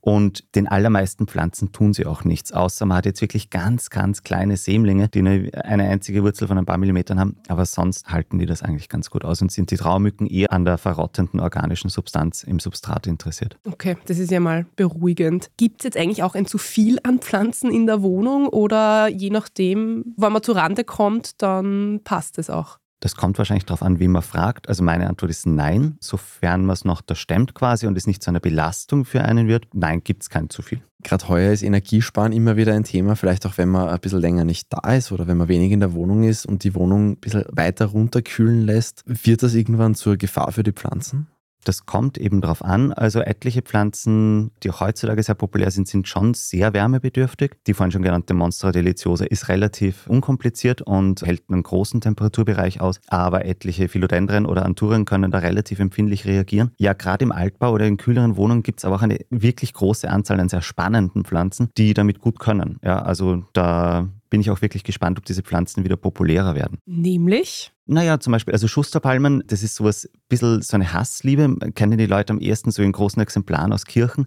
Und 0.00 0.54
den 0.54 0.68
allermeisten 0.68 1.26
Pflanzen 1.26 1.72
tun 1.72 1.92
sie 1.92 2.06
auch 2.06 2.24
nichts, 2.24 2.52
außer 2.52 2.86
man 2.86 2.98
hat 2.98 3.06
jetzt 3.06 3.20
wirklich 3.20 3.50
ganz, 3.50 3.90
ganz 3.90 4.22
kleine 4.22 4.56
Sämlinge, 4.56 5.08
die 5.08 5.20
eine, 5.20 5.50
eine 5.64 5.84
einzige 5.84 6.22
Wurzel 6.22 6.48
von 6.48 6.58
ein 6.58 6.66
paar 6.66 6.78
Millimetern 6.78 7.20
haben. 7.20 7.36
Aber 7.48 7.66
sonst 7.66 8.08
halten 8.08 8.38
die 8.38 8.46
das 8.46 8.62
eigentlich 8.62 8.88
ganz 8.88 9.10
gut 9.10 9.24
aus 9.24 9.42
und 9.42 9.52
sind 9.52 9.70
die 9.70 9.76
Traumücken 9.76 10.26
eher 10.26 10.52
an 10.52 10.64
der 10.64 10.78
verrottenden 10.78 11.40
organischen 11.40 11.90
Substanz 11.90 12.42
im 12.42 12.58
Substrat 12.58 13.06
interessiert. 13.06 13.58
Okay, 13.66 13.96
das 14.06 14.18
ist 14.18 14.30
ja 14.30 14.40
mal 14.40 14.66
beruhigend. 14.76 15.50
Gibt 15.56 15.80
es 15.80 15.84
jetzt 15.84 15.96
eigentlich 15.96 16.22
auch 16.22 16.34
ein 16.34 16.46
zu 16.46 16.58
viel 16.58 16.98
an 17.02 17.18
Pflanzen 17.18 17.70
in 17.70 17.86
der 17.86 18.02
Wohnung 18.02 18.48
oder 18.48 19.08
je 19.08 19.30
nachdem, 19.30 20.14
wann 20.16 20.32
man 20.32 20.42
zu 20.42 20.52
Rande 20.52 20.84
kommt, 20.84 21.42
dann 21.42 22.00
passt 22.04 22.38
es 22.38 22.50
auch? 22.50 22.78
Das 23.00 23.14
kommt 23.14 23.36
wahrscheinlich 23.38 23.66
darauf 23.66 23.82
an, 23.82 24.00
wie 24.00 24.08
man 24.08 24.22
fragt. 24.22 24.68
Also 24.68 24.82
meine 24.82 25.08
Antwort 25.08 25.30
ist 25.30 25.46
nein, 25.46 25.96
sofern 26.00 26.64
man 26.64 26.74
es 26.74 26.84
noch 26.84 27.02
da 27.02 27.14
stemmt 27.14 27.54
quasi 27.54 27.86
und 27.86 27.96
es 27.96 28.06
nicht 28.06 28.22
zu 28.22 28.30
einer 28.30 28.40
Belastung 28.40 29.04
für 29.04 29.22
einen 29.22 29.48
wird. 29.48 29.68
Nein, 29.74 30.02
gibt 30.02 30.22
es 30.22 30.30
kein 30.30 30.48
zu 30.48 30.62
viel. 30.62 30.80
Gerade 31.02 31.28
heuer 31.28 31.52
ist 31.52 31.62
Energiesparen 31.62 32.32
immer 32.32 32.56
wieder 32.56 32.74
ein 32.74 32.84
Thema, 32.84 33.14
vielleicht 33.14 33.46
auch 33.46 33.58
wenn 33.58 33.68
man 33.68 33.88
ein 33.88 34.00
bisschen 34.00 34.20
länger 34.20 34.44
nicht 34.44 34.68
da 34.70 34.94
ist 34.94 35.12
oder 35.12 35.26
wenn 35.26 35.36
man 35.36 35.48
wenig 35.48 35.70
in 35.72 35.80
der 35.80 35.92
Wohnung 35.92 36.24
ist 36.24 36.46
und 36.46 36.64
die 36.64 36.74
Wohnung 36.74 37.10
ein 37.10 37.16
bisschen 37.18 37.44
weiter 37.50 37.86
runterkühlen 37.86 38.64
lässt. 38.64 39.04
Wird 39.06 39.42
das 39.42 39.54
irgendwann 39.54 39.94
zur 39.94 40.16
Gefahr 40.16 40.50
für 40.52 40.62
die 40.62 40.72
Pflanzen? 40.72 41.28
Das 41.66 41.84
kommt 41.84 42.16
eben 42.16 42.40
darauf 42.40 42.64
an. 42.64 42.92
Also 42.92 43.20
etliche 43.20 43.60
Pflanzen, 43.60 44.52
die 44.62 44.70
heutzutage 44.70 45.20
sehr 45.20 45.34
populär 45.34 45.72
sind, 45.72 45.88
sind 45.88 46.06
schon 46.06 46.32
sehr 46.32 46.72
wärmebedürftig. 46.72 47.56
Die 47.66 47.74
vorhin 47.74 47.90
schon 47.90 48.02
genannte 48.02 48.34
Monstera 48.34 48.70
deliciosa 48.70 49.24
ist 49.24 49.48
relativ 49.48 50.06
unkompliziert 50.06 50.82
und 50.82 51.22
hält 51.22 51.42
einen 51.48 51.64
großen 51.64 52.00
Temperaturbereich 52.00 52.80
aus. 52.80 53.00
Aber 53.08 53.46
etliche 53.46 53.88
Philodendren 53.88 54.46
oder 54.46 54.64
Anturien 54.64 55.06
können 55.06 55.32
da 55.32 55.38
relativ 55.38 55.80
empfindlich 55.80 56.24
reagieren. 56.24 56.70
Ja, 56.78 56.92
gerade 56.92 57.24
im 57.24 57.32
Altbau 57.32 57.72
oder 57.72 57.86
in 57.86 57.96
kühleren 57.96 58.36
Wohnungen 58.36 58.62
gibt 58.62 58.78
es 58.78 58.84
aber 58.84 58.94
auch 58.94 59.02
eine 59.02 59.18
wirklich 59.30 59.72
große 59.72 60.08
Anzahl 60.08 60.38
an 60.38 60.48
sehr 60.48 60.62
spannenden 60.62 61.24
Pflanzen, 61.24 61.70
die 61.76 61.94
damit 61.94 62.20
gut 62.20 62.38
können. 62.38 62.78
Ja, 62.84 63.02
also 63.02 63.42
da 63.54 64.08
bin 64.30 64.40
ich 64.40 64.50
auch 64.50 64.62
wirklich 64.62 64.84
gespannt, 64.84 65.18
ob 65.18 65.24
diese 65.24 65.42
Pflanzen 65.42 65.82
wieder 65.82 65.96
populärer 65.96 66.54
werden. 66.54 66.78
Nämlich? 66.86 67.72
Naja, 67.88 68.18
zum 68.18 68.32
Beispiel, 68.32 68.52
also 68.52 68.66
Schusterpalmen, 68.66 69.44
das 69.46 69.62
ist 69.62 69.76
sowas, 69.76 70.06
ein 70.12 70.20
bisschen 70.28 70.60
so 70.60 70.74
eine 70.74 70.92
Hassliebe, 70.92 71.56
kennen 71.74 71.96
die 71.96 72.06
Leute 72.06 72.32
am 72.32 72.40
ersten 72.40 72.72
so 72.72 72.82
in 72.82 72.90
großen 72.90 73.22
Exemplaren 73.22 73.72
aus 73.72 73.84
Kirchen. 73.84 74.26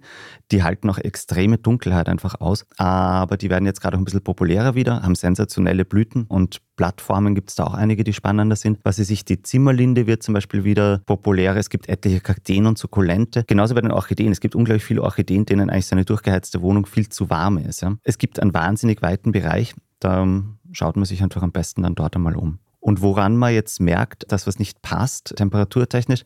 Die 0.53 0.63
halten 0.63 0.89
auch 0.89 0.97
extreme 0.97 1.57
Dunkelheit 1.57 2.07
einfach 2.07 2.39
aus, 2.39 2.65
aber 2.77 3.35
die 3.35 3.49
werden 3.49 3.65
jetzt 3.65 3.81
gerade 3.81 3.97
auch 3.97 4.01
ein 4.01 4.05
bisschen 4.05 4.23
populärer 4.23 4.75
wieder, 4.75 5.03
haben 5.03 5.15
sensationelle 5.15 5.83
Blüten 5.83 6.23
und 6.23 6.61
Plattformen 6.77 7.35
gibt 7.35 7.49
es 7.49 7.57
da 7.57 7.65
auch 7.65 7.73
einige, 7.73 8.05
die 8.05 8.13
spannender 8.13 8.55
sind. 8.55 8.79
Was 8.83 8.97
weiß 8.97 9.09
ich, 9.09 9.25
die 9.25 9.41
Zimmerlinde 9.41 10.07
wird 10.07 10.23
zum 10.23 10.33
Beispiel 10.33 10.63
wieder 10.63 10.99
populärer. 11.05 11.57
Es 11.57 11.69
gibt 11.69 11.89
etliche 11.89 12.21
Kakteen 12.21 12.65
und 12.65 12.77
Sukkulente. 12.77 13.43
Genauso 13.45 13.75
bei 13.75 13.81
den 13.81 13.91
Orchideen. 13.91 14.31
Es 14.31 14.39
gibt 14.39 14.55
unglaublich 14.55 14.85
viele 14.85 15.03
Orchideen, 15.03 15.45
denen 15.45 15.69
eigentlich 15.69 15.87
so 15.87 15.95
eine 15.95 16.05
durchgeheizte 16.05 16.61
Wohnung 16.61 16.85
viel 16.85 17.09
zu 17.09 17.29
warm 17.29 17.57
ist. 17.57 17.81
Ja. 17.81 17.97
Es 18.03 18.17
gibt 18.17 18.39
einen 18.39 18.53
wahnsinnig 18.53 19.01
weiten 19.01 19.33
Bereich. 19.33 19.75
Da 19.99 20.25
schaut 20.71 20.95
man 20.95 21.03
sich 21.03 21.21
einfach 21.21 21.43
am 21.43 21.51
besten 21.51 21.81
dann 21.81 21.95
dort 21.95 22.15
einmal 22.15 22.37
um. 22.37 22.59
Und 22.89 23.03
woran 23.03 23.37
man 23.37 23.53
jetzt 23.53 23.79
merkt, 23.79 24.31
dass 24.31 24.47
was 24.47 24.57
nicht 24.57 24.81
passt, 24.81 25.35
temperaturtechnisch, 25.35 26.23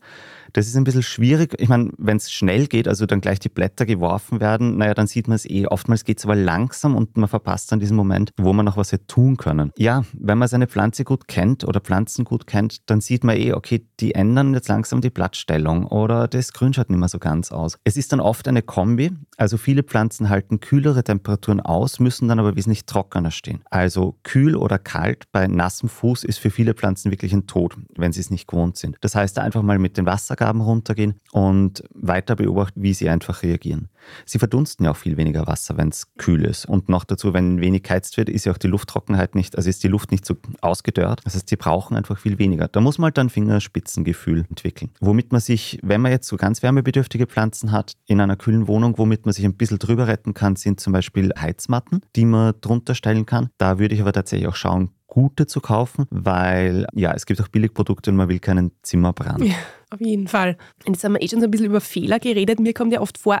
das 0.54 0.68
ist 0.68 0.76
ein 0.76 0.84
bisschen 0.84 1.02
schwierig. 1.02 1.54
Ich 1.58 1.68
meine, 1.68 1.90
wenn 1.98 2.16
es 2.16 2.30
schnell 2.30 2.68
geht, 2.68 2.88
also 2.88 3.06
dann 3.06 3.20
gleich 3.20 3.40
die 3.40 3.48
Blätter 3.48 3.86
geworfen 3.86 4.40
werden, 4.40 4.78
naja, 4.78 4.94
dann 4.94 5.08
sieht 5.08 5.28
man 5.28 5.34
es 5.34 5.44
eh. 5.44 5.66
Oftmals 5.66 6.04
geht 6.04 6.18
es 6.18 6.24
aber 6.24 6.36
langsam 6.36 6.94
und 6.96 7.16
man 7.16 7.28
verpasst 7.28 7.72
dann 7.72 7.80
diesen 7.80 7.96
Moment, 7.96 8.30
wo 8.38 8.52
man 8.52 8.64
noch 8.64 8.76
was 8.76 8.92
hätte 8.92 9.06
tun 9.08 9.36
können. 9.36 9.72
Ja, 9.76 10.04
wenn 10.12 10.38
man 10.38 10.48
seine 10.48 10.68
Pflanze 10.68 11.04
gut 11.04 11.26
kennt 11.26 11.64
oder 11.64 11.80
Pflanzen 11.80 12.24
gut 12.24 12.46
kennt, 12.46 12.88
dann 12.88 13.00
sieht 13.00 13.24
man 13.24 13.36
eh, 13.36 13.52
okay, 13.52 13.84
die 13.98 14.14
ändern 14.14 14.54
jetzt 14.54 14.68
langsam 14.68 15.00
die 15.00 15.10
Blattstellung 15.10 15.86
oder 15.86 16.28
das 16.28 16.52
Grün 16.52 16.72
schaut 16.72 16.88
nicht 16.88 17.00
mehr 17.00 17.08
so 17.08 17.18
ganz 17.18 17.50
aus. 17.50 17.76
Es 17.82 17.96
ist 17.96 18.12
dann 18.12 18.20
oft 18.20 18.46
eine 18.46 18.62
Kombi. 18.62 19.10
Also 19.36 19.56
viele 19.56 19.82
Pflanzen 19.82 20.28
halten 20.28 20.60
kühlere 20.60 21.02
Temperaturen 21.02 21.60
aus, 21.60 21.98
müssen 21.98 22.28
dann 22.28 22.38
aber 22.38 22.54
wesentlich 22.54 22.86
trockener 22.86 23.32
stehen. 23.32 23.64
Also 23.70 24.16
kühl 24.22 24.54
oder 24.54 24.78
kalt 24.78 25.24
bei 25.32 25.48
nassem 25.48 25.88
Fuß 25.88 26.22
ist 26.22 26.38
für 26.38 26.50
viele 26.50 26.74
Pflanzen 26.74 27.10
wirklich 27.10 27.32
ein 27.32 27.48
Tod, 27.48 27.76
wenn 27.96 28.12
sie 28.12 28.20
es 28.20 28.30
nicht 28.30 28.46
gewohnt 28.46 28.76
sind. 28.76 28.96
Das 29.00 29.16
heißt, 29.16 29.40
einfach 29.40 29.62
mal 29.62 29.80
mit 29.80 29.96
den 29.96 30.06
Wassergaben 30.44 30.60
runtergehen 30.60 31.20
und 31.32 31.82
weiter 31.94 32.36
beobachten, 32.36 32.82
wie 32.82 32.94
sie 32.94 33.08
einfach 33.08 33.42
reagieren. 33.42 33.88
Sie 34.26 34.38
verdunsten 34.38 34.84
ja 34.84 34.92
auch 34.92 34.96
viel 34.96 35.16
weniger 35.16 35.46
Wasser, 35.46 35.76
wenn 35.76 35.88
es 35.88 36.14
kühl 36.16 36.44
ist. 36.44 36.66
Und 36.66 36.88
noch 36.88 37.04
dazu, 37.04 37.34
wenn 37.34 37.60
wenig 37.60 37.82
geheizt 37.82 38.16
wird, 38.16 38.28
ist 38.28 38.46
ja 38.46 38.52
auch 38.52 38.58
die 38.58 38.66
Lufttrockenheit 38.66 39.34
nicht, 39.34 39.56
also 39.56 39.68
ist 39.68 39.82
die 39.82 39.88
Luft 39.88 40.10
nicht 40.10 40.24
so 40.24 40.36
ausgedörrt. 40.60 41.20
Das 41.24 41.34
heißt, 41.34 41.48
sie 41.48 41.56
brauchen 41.56 41.96
einfach 41.96 42.18
viel 42.18 42.38
weniger. 42.38 42.68
Da 42.68 42.80
muss 42.80 42.98
man 42.98 43.06
halt 43.06 43.18
dann 43.18 43.30
Fingerspitzengefühl 43.30 44.44
entwickeln. 44.48 44.90
Womit 45.00 45.32
man 45.32 45.40
sich, 45.40 45.78
wenn 45.82 46.00
man 46.00 46.12
jetzt 46.12 46.28
so 46.28 46.36
ganz 46.36 46.62
wärmebedürftige 46.62 47.26
Pflanzen 47.26 47.72
hat, 47.72 47.92
in 48.06 48.20
einer 48.20 48.36
kühlen 48.36 48.68
Wohnung, 48.68 48.98
womit 48.98 49.26
man 49.26 49.32
sich 49.32 49.44
ein 49.44 49.54
bisschen 49.54 49.78
drüber 49.78 50.06
retten 50.06 50.34
kann, 50.34 50.56
sind 50.56 50.80
zum 50.80 50.92
Beispiel 50.92 51.32
Heizmatten, 51.38 52.00
die 52.16 52.24
man 52.24 52.54
drunter 52.60 52.94
stellen 52.94 53.26
kann. 53.26 53.50
Da 53.58 53.78
würde 53.78 53.94
ich 53.94 54.00
aber 54.00 54.12
tatsächlich 54.12 54.48
auch 54.48 54.56
schauen, 54.56 54.90
gute 55.14 55.46
zu 55.46 55.60
kaufen, 55.60 56.06
weil 56.10 56.86
ja, 56.92 57.12
es 57.12 57.24
gibt 57.24 57.40
auch 57.40 57.46
Billigprodukte 57.46 58.10
und 58.10 58.16
man 58.16 58.28
will 58.28 58.40
keinen 58.40 58.72
Zimmerbrand. 58.82 59.44
Ja, 59.44 59.54
auf 59.90 60.00
jeden 60.00 60.26
Fall. 60.26 60.56
Jetzt 60.86 61.04
haben 61.04 61.12
wir 61.12 61.22
eh 61.22 61.28
schon 61.28 61.38
so 61.38 61.46
ein 61.46 61.52
bisschen 61.52 61.66
über 61.66 61.80
Fehler 61.80 62.18
geredet. 62.18 62.58
Mir 62.58 62.74
kommt 62.74 62.92
ja 62.92 63.00
oft 63.00 63.16
vor, 63.16 63.38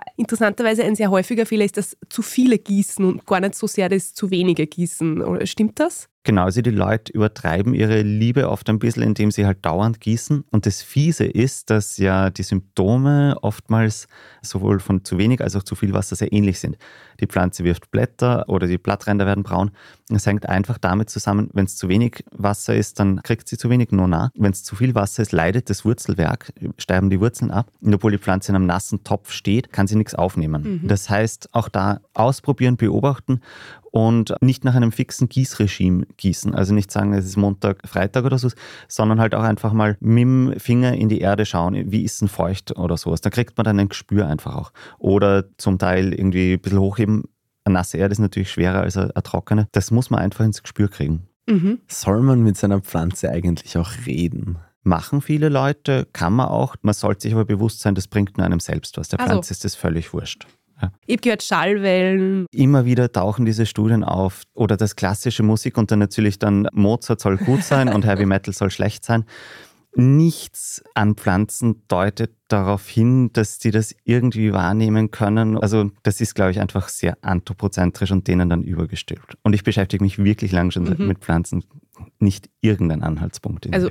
interessanterweise 0.54 0.84
ein 0.84 0.94
sehr 0.94 1.10
häufiger 1.10 1.46
Fehler 1.46 1.64
ist 1.64 1.76
das 1.76 1.96
zu 2.08 2.22
viele 2.22 2.58
Gießen 2.58 3.04
und 3.04 3.26
gar 3.26 3.40
nicht 3.40 3.54
so 3.54 3.66
sehr 3.66 3.88
das 3.88 4.14
zu 4.14 4.30
wenige 4.30 4.66
Gießen. 4.66 5.46
Stimmt 5.46 5.80
das? 5.80 6.08
Genau, 6.26 6.44
also 6.44 6.62
die 6.62 6.70
Leute 6.70 7.12
übertreiben 7.12 7.74
ihre 7.74 8.00
Liebe 8.00 8.48
oft 8.48 8.70
ein 8.70 8.78
bisschen, 8.78 9.02
indem 9.02 9.30
sie 9.30 9.44
halt 9.44 9.62
dauernd 9.62 10.00
gießen. 10.00 10.44
Und 10.50 10.64
das 10.64 10.80
Fiese 10.80 11.26
ist, 11.26 11.68
dass 11.68 11.98
ja 11.98 12.30
die 12.30 12.42
Symptome 12.42 13.36
oftmals 13.42 14.08
sowohl 14.40 14.80
von 14.80 15.04
zu 15.04 15.18
wenig 15.18 15.42
als 15.42 15.54
auch 15.54 15.62
zu 15.62 15.74
viel 15.74 15.92
Wasser 15.92 16.16
sehr 16.16 16.32
ähnlich 16.32 16.60
sind. 16.60 16.78
Die 17.20 17.26
Pflanze 17.26 17.62
wirft 17.62 17.90
Blätter 17.90 18.48
oder 18.48 18.66
die 18.66 18.78
Blattränder 18.78 19.26
werden 19.26 19.44
braun. 19.44 19.70
Es 20.08 20.24
hängt 20.24 20.48
einfach 20.48 20.78
damit 20.78 21.10
zusammen, 21.10 21.50
wenn 21.52 21.66
es 21.66 21.76
zu 21.76 21.90
wenig 21.90 22.24
Wasser 22.30 22.74
ist, 22.74 23.00
dann 23.00 23.22
kriegt 23.22 23.46
sie 23.46 23.58
zu 23.58 23.68
wenig 23.68 23.90
Nona. 23.90 24.30
Wenn 24.34 24.52
es 24.52 24.64
zu 24.64 24.76
viel 24.76 24.94
Wasser 24.94 25.22
ist, 25.22 25.32
leidet 25.32 25.68
das 25.68 25.84
Wurzelwerk, 25.84 26.54
sterben 26.78 27.10
die 27.10 27.20
Wurzeln 27.20 27.50
ab. 27.50 27.70
Und 27.82 27.94
obwohl 27.94 28.12
die 28.12 28.18
Pflanze 28.18 28.50
in 28.50 28.56
einem 28.56 28.66
nassen 28.66 29.04
Topf 29.04 29.30
steht, 29.30 29.72
kann 29.74 29.86
sie 29.86 29.96
nichts 29.96 30.14
aufnehmen. 30.14 30.80
Mhm. 30.82 30.88
Das 30.88 31.10
heißt, 31.10 31.50
auch 31.52 31.68
da 31.68 32.00
ausprobieren, 32.14 32.78
beobachten 32.78 33.40
und 33.94 34.34
nicht 34.40 34.64
nach 34.64 34.74
einem 34.74 34.90
fixen 34.90 35.28
Gießregime 35.28 36.06
gießen. 36.16 36.52
Also 36.52 36.74
nicht 36.74 36.90
sagen, 36.90 37.12
es 37.12 37.26
ist 37.26 37.36
Montag, 37.36 37.86
Freitag 37.86 38.24
oder 38.24 38.38
so, 38.38 38.50
sondern 38.88 39.20
halt 39.20 39.36
auch 39.36 39.44
einfach 39.44 39.72
mal 39.72 39.96
mit 40.00 40.22
dem 40.22 40.54
Finger 40.58 40.94
in 40.94 41.08
die 41.08 41.20
Erde 41.20 41.46
schauen, 41.46 41.92
wie 41.92 42.02
ist 42.02 42.20
denn 42.20 42.26
feucht 42.26 42.76
oder 42.76 42.96
sowas. 42.96 43.20
Da 43.20 43.30
kriegt 43.30 43.56
man 43.56 43.62
dann 43.64 43.78
ein 43.78 43.88
Gespür 43.88 44.26
einfach 44.26 44.56
auch. 44.56 44.72
Oder 44.98 45.44
zum 45.58 45.78
Teil 45.78 46.12
irgendwie 46.12 46.54
ein 46.54 46.60
bisschen 46.60 46.80
hochheben. 46.80 47.22
Eine 47.62 47.74
nasse 47.74 47.98
Erde 47.98 48.10
ist 48.10 48.18
natürlich 48.18 48.50
schwerer 48.50 48.80
als 48.80 48.96
eine, 48.96 49.14
eine 49.14 49.22
trockene. 49.22 49.68
Das 49.70 49.92
muss 49.92 50.10
man 50.10 50.18
einfach 50.18 50.44
ins 50.44 50.64
Gespür 50.64 50.88
kriegen. 50.88 51.28
Mhm. 51.48 51.78
Soll 51.86 52.20
man 52.20 52.42
mit 52.42 52.56
seiner 52.56 52.80
Pflanze 52.80 53.30
eigentlich 53.30 53.78
auch 53.78 53.92
reden? 54.06 54.58
Machen 54.82 55.20
viele 55.20 55.48
Leute, 55.48 56.08
kann 56.12 56.32
man 56.32 56.48
auch. 56.48 56.74
Man 56.82 56.94
sollte 56.94 57.22
sich 57.22 57.32
aber 57.32 57.44
bewusst 57.44 57.78
sein, 57.78 57.94
das 57.94 58.08
bringt 58.08 58.38
nur 58.38 58.44
einem 58.44 58.58
selbst 58.58 58.98
was. 58.98 59.08
Der 59.08 59.20
also. 59.20 59.30
Pflanze 59.30 59.52
ist 59.52 59.64
das 59.64 59.76
völlig 59.76 60.12
wurscht. 60.12 60.48
Ja. 60.84 60.92
Ich 61.06 61.14
habe 61.14 61.22
gehört 61.22 61.42
Schallwellen. 61.42 62.46
Immer 62.52 62.84
wieder 62.84 63.10
tauchen 63.10 63.44
diese 63.44 63.66
Studien 63.66 64.04
auf. 64.04 64.42
Oder 64.54 64.76
das 64.76 64.96
klassische 64.96 65.42
Musik 65.42 65.78
und 65.78 65.90
dann 65.90 65.98
natürlich 65.98 66.38
dann 66.38 66.68
Mozart 66.72 67.20
soll 67.20 67.36
gut 67.36 67.62
sein 67.62 67.88
und 67.88 68.06
Heavy 68.06 68.26
Metal 68.26 68.52
soll 68.54 68.70
schlecht 68.70 69.04
sein. 69.04 69.24
nichts 69.96 70.82
an 70.94 71.14
Pflanzen 71.14 71.82
deutet 71.88 72.32
darauf 72.48 72.88
hin, 72.88 73.30
dass 73.32 73.58
die 73.58 73.70
das 73.70 73.94
irgendwie 74.04 74.52
wahrnehmen 74.52 75.10
können. 75.10 75.56
Also 75.58 75.90
das 76.02 76.20
ist, 76.20 76.34
glaube 76.34 76.50
ich, 76.50 76.60
einfach 76.60 76.88
sehr 76.88 77.16
anthropozentrisch 77.22 78.10
und 78.10 78.26
denen 78.26 78.48
dann 78.48 78.62
übergestülpt. 78.62 79.36
Und 79.42 79.54
ich 79.54 79.62
beschäftige 79.62 80.02
mich 80.02 80.22
wirklich 80.22 80.52
lange 80.52 80.72
schon 80.72 80.84
mhm. 80.84 81.06
mit 81.06 81.18
Pflanzen. 81.18 81.64
Nicht 82.18 82.50
irgendein 82.60 83.02
Anhaltspunkt. 83.02 83.72
also 83.72 83.88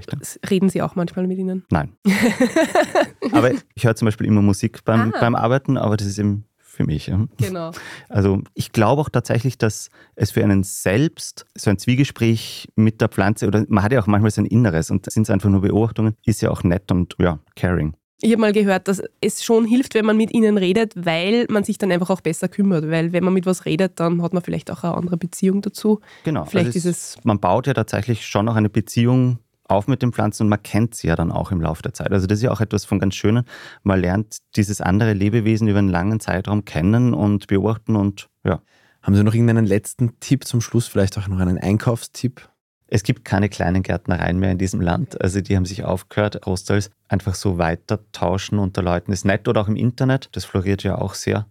reden 0.49 0.67
Sie 0.67 0.82
auch 0.82 0.95
manchmal 0.95 1.25
mit 1.25 1.38
Ihnen? 1.38 1.63
Nein. 1.69 1.93
aber 3.32 3.51
ich 3.75 3.86
höre 3.86 3.95
zum 3.95 4.08
Beispiel 4.08 4.27
immer 4.27 4.41
Musik 4.41 4.84
beim, 4.84 5.13
ah. 5.13 5.19
beim 5.21 5.36
Arbeiten, 5.36 5.77
aber 5.77 5.95
das 5.95 6.08
ist 6.08 6.19
eben 6.19 6.43
für 6.74 6.86
mich. 6.86 7.12
Genau. 7.38 7.72
Also 8.10 8.42
ich 8.56 8.72
glaube 8.72 9.02
auch 9.02 9.10
tatsächlich, 9.10 9.58
dass 9.58 9.90
es 10.16 10.32
für 10.32 10.44
einen 10.44 10.64
selbst 10.64 11.46
so 11.56 11.70
ein 11.70 11.78
Zwiegespräch 11.78 12.70
mit 12.76 13.00
der 13.00 13.10
Pflanze 13.10 13.48
oder 13.48 13.64
man 13.68 13.84
hat 13.84 13.92
ja 13.92 14.02
auch 14.02 14.08
manchmal 14.08 14.32
so 14.32 14.42
ein 14.42 14.46
Inneres 14.46 14.90
und 14.90 15.10
sind 15.12 15.24
es 15.24 15.30
einfach 15.30 15.50
nur 15.50 15.62
Beobachtungen, 15.62 16.16
ist 16.26 16.42
ja 16.42 16.50
auch 16.50 16.64
nett 16.64 16.92
und 16.92 17.16
ja, 17.20 17.40
caring. 17.56 17.96
Ich 18.22 18.32
habe 18.32 18.40
mal 18.40 18.54
gehört, 18.54 18.88
dass 18.88 19.02
es 19.20 19.44
schon 19.44 19.66
hilft, 19.66 19.96
wenn 19.96 20.06
man 20.06 20.16
mit 20.16 20.34
ihnen 20.34 20.58
redet, 20.58 20.94
weil 20.96 21.46
man 21.50 21.66
sich 21.66 21.78
dann 21.78 21.92
einfach 21.92 22.10
auch 22.10 22.22
besser 22.22 22.48
kümmert. 22.48 22.90
Weil 22.90 23.12
wenn 23.12 23.24
man 23.24 23.34
mit 23.34 23.46
was 23.46 23.66
redet, 23.66 24.00
dann 24.00 24.22
hat 24.22 24.32
man 24.32 24.42
vielleicht 24.42 24.72
auch 24.72 24.84
eine 24.84 24.96
andere 24.96 25.18
Beziehung 25.18 25.62
dazu. 25.62 26.00
Genau. 26.24 26.46
Vielleicht 26.46 26.68
also 26.68 26.80
ist 26.80 26.86
es 26.86 27.18
man 27.24 27.42
baut 27.42 27.68
ja 27.68 27.74
tatsächlich 27.74 28.26
schon 28.26 28.48
auch 28.48 28.56
eine 28.56 28.70
Beziehung 28.70 29.40
auf 29.65 29.88
mit 29.88 30.02
den 30.02 30.12
Pflanzen 30.12 30.43
und 30.43 30.49
man 30.49 30.62
kennt 30.62 30.95
sie 30.95 31.08
ja 31.08 31.15
dann 31.15 31.32
auch 31.32 31.52
im 31.52 31.62
Laufe 31.62 31.82
der 31.82 31.93
Zeit. 31.93 32.12
Also 32.12 32.28
das 32.28 32.39
ist 32.39 32.43
ja 32.43 32.52
auch 32.52 32.62
etwas 32.62 32.86
von 32.86 32.99
ganz 32.99 33.15
Schönen. 33.15 33.45
Man 33.84 33.99
lernt 33.99 34.38
dieses 34.56 34.82
andere 34.82 35.13
Lebewesen 35.13 35.67
über 35.67 35.80
einen 35.80 35.89
langen 35.89 36.19
Zeitraum 36.19 36.65
kennen 36.65 37.13
und 37.13 37.47
beobachten 37.47 37.95
und 37.95 38.30
ja. 38.43 38.62
Haben 39.02 39.15
Sie 39.15 39.23
noch 39.23 39.34
irgendeinen 39.34 39.65
letzten 39.65 40.17
Tipp 40.21 40.45
zum 40.45 40.62
Schluss, 40.62 40.88
vielleicht 40.88 41.17
auch 41.17 41.28
noch 41.28 41.39
einen 41.39 41.58
Einkaufstipp? 41.58 42.49
Es 42.88 43.04
gibt 43.04 43.26
keine 43.26 43.49
kleinen 43.49 43.84
Gärtnereien 43.84 44.39
mehr 44.39 44.52
in 44.52 44.58
diesem 44.58 44.80
Land. 44.80 45.19
Also 45.21 45.41
die 45.41 45.58
haben 45.58 45.65
sich 45.65 45.84
aufgehört, 45.84 46.41
großteils 46.41 46.89
einfach 47.10 47.36
so 47.36 47.58
weiter 47.58 47.99
tauschen 48.13 48.60
unter 48.60 48.82
Leuten. 48.82 49.12
Ist 49.12 49.26
nett 49.26 49.47
oder 49.49 49.62
auch 49.62 49.67
im 49.67 49.76
Internet, 49.76 50.30
das 50.32 50.45
floriert 50.45 50.84
ja 50.84 50.97
auch 50.99 51.15
sehr. 51.15 51.47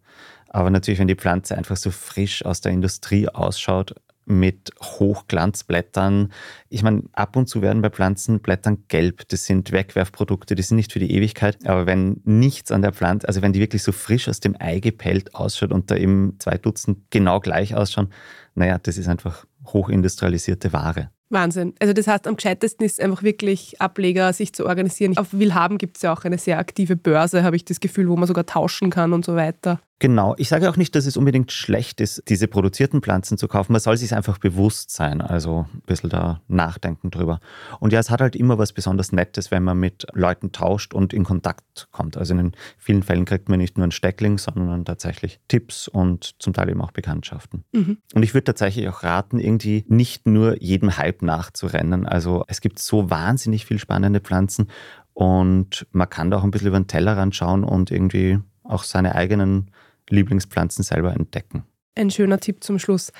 Aber 0.48 0.70
natürlich, 0.70 0.98
wenn 0.98 1.08
die 1.08 1.14
Pflanze 1.14 1.56
einfach 1.56 1.76
so 1.76 1.90
frisch 1.90 2.44
aus 2.44 2.62
der 2.62 2.72
Industrie 2.72 3.28
ausschaut, 3.28 3.96
mit 4.24 4.70
Hochglanzblättern. 4.80 6.32
Ich 6.68 6.82
meine, 6.82 7.04
ab 7.12 7.36
und 7.36 7.48
zu 7.48 7.62
werden 7.62 7.82
bei 7.82 7.90
Pflanzen 7.90 8.40
Blättern 8.40 8.84
gelb. 8.88 9.28
Das 9.28 9.46
sind 9.46 9.72
Wegwerfprodukte, 9.72 10.54
die 10.54 10.62
sind 10.62 10.76
nicht 10.76 10.92
für 10.92 10.98
die 10.98 11.12
Ewigkeit. 11.12 11.58
Aber 11.66 11.86
wenn 11.86 12.20
nichts 12.24 12.70
an 12.70 12.82
der 12.82 12.92
Pflanze, 12.92 13.28
also 13.28 13.42
wenn 13.42 13.52
die 13.52 13.60
wirklich 13.60 13.82
so 13.82 13.92
frisch 13.92 14.28
aus 14.28 14.40
dem 14.40 14.56
Ei 14.58 14.80
gepellt 14.80 15.34
ausschaut 15.34 15.72
und 15.72 15.90
da 15.90 15.96
eben 15.96 16.36
zwei 16.38 16.58
Dutzend 16.58 16.98
genau 17.10 17.40
gleich 17.40 17.74
ausschauen, 17.74 18.08
naja, 18.54 18.78
das 18.78 18.98
ist 18.98 19.08
einfach 19.08 19.46
hochindustrialisierte 19.66 20.72
Ware. 20.72 21.10
Wahnsinn. 21.32 21.74
Also 21.80 21.94
das 21.94 22.06
heißt, 22.06 22.26
am 22.26 22.36
gescheitesten 22.36 22.84
ist 22.84 23.00
einfach 23.00 23.22
wirklich 23.22 23.80
Ableger, 23.80 24.32
sich 24.32 24.52
zu 24.52 24.66
organisieren. 24.66 25.16
Auf 25.16 25.32
Willhaben 25.32 25.78
gibt 25.78 25.96
es 25.96 26.02
ja 26.02 26.12
auch 26.12 26.24
eine 26.24 26.38
sehr 26.38 26.58
aktive 26.58 26.94
Börse, 26.94 27.42
habe 27.42 27.56
ich 27.56 27.64
das 27.64 27.80
Gefühl, 27.80 28.08
wo 28.08 28.16
man 28.16 28.28
sogar 28.28 28.46
tauschen 28.46 28.90
kann 28.90 29.12
und 29.12 29.24
so 29.24 29.34
weiter. 29.34 29.80
Genau. 30.02 30.34
Ich 30.36 30.48
sage 30.48 30.68
auch 30.68 30.76
nicht, 30.76 30.96
dass 30.96 31.06
es 31.06 31.16
unbedingt 31.16 31.52
schlecht 31.52 32.00
ist, 32.00 32.24
diese 32.26 32.48
produzierten 32.48 33.02
Pflanzen 33.02 33.38
zu 33.38 33.46
kaufen. 33.46 33.70
Man 33.70 33.80
soll 33.80 33.96
sich 33.96 34.12
einfach 34.16 34.38
bewusst 34.38 34.90
sein, 34.90 35.20
also 35.20 35.66
ein 35.72 35.82
bisschen 35.86 36.10
da 36.10 36.40
nachdenken 36.48 37.12
drüber. 37.12 37.38
Und 37.78 37.92
ja, 37.92 38.00
es 38.00 38.10
hat 38.10 38.20
halt 38.20 38.34
immer 38.34 38.58
was 38.58 38.72
besonders 38.72 39.12
Nettes, 39.12 39.52
wenn 39.52 39.62
man 39.62 39.78
mit 39.78 40.04
Leuten 40.12 40.50
tauscht 40.50 40.92
und 40.92 41.12
in 41.12 41.22
Kontakt 41.22 41.86
kommt. 41.92 42.16
Also 42.16 42.34
in 42.34 42.50
vielen 42.78 43.04
Fällen 43.04 43.26
kriegt 43.26 43.48
man 43.48 43.60
nicht 43.60 43.78
nur 43.78 43.84
einen 43.84 43.92
Steckling, 43.92 44.38
sondern 44.38 44.84
tatsächlich 44.84 45.38
Tipps 45.46 45.86
und 45.86 46.34
zum 46.40 46.52
Teil 46.52 46.68
eben 46.70 46.80
auch 46.80 46.90
Bekanntschaften. 46.90 47.62
Mhm. 47.70 47.98
Und 48.12 48.24
ich 48.24 48.34
würde 48.34 48.46
tatsächlich 48.46 48.88
auch 48.88 49.04
raten, 49.04 49.38
irgendwie 49.38 49.84
nicht 49.86 50.26
nur 50.26 50.60
jedem 50.60 50.96
Hype 50.96 51.22
nachzurennen. 51.22 52.08
Also 52.08 52.42
es 52.48 52.60
gibt 52.60 52.80
so 52.80 53.08
wahnsinnig 53.08 53.66
viel 53.66 53.78
spannende 53.78 54.18
Pflanzen 54.18 54.66
und 55.14 55.86
man 55.92 56.10
kann 56.10 56.32
da 56.32 56.38
auch 56.38 56.42
ein 56.42 56.50
bisschen 56.50 56.66
über 56.66 56.80
den 56.80 56.88
Tellerrand 56.88 57.36
schauen 57.36 57.62
und 57.62 57.92
irgendwie 57.92 58.40
auch 58.64 58.82
seine 58.82 59.14
eigenen 59.14 59.70
Lieblingspflanzen 60.12 60.84
selber 60.84 61.12
entdecken. 61.12 61.64
Ein 61.94 62.10
schöner 62.10 62.38
Tipp 62.38 62.62
zum 62.62 62.78
Schluss. 62.78 63.12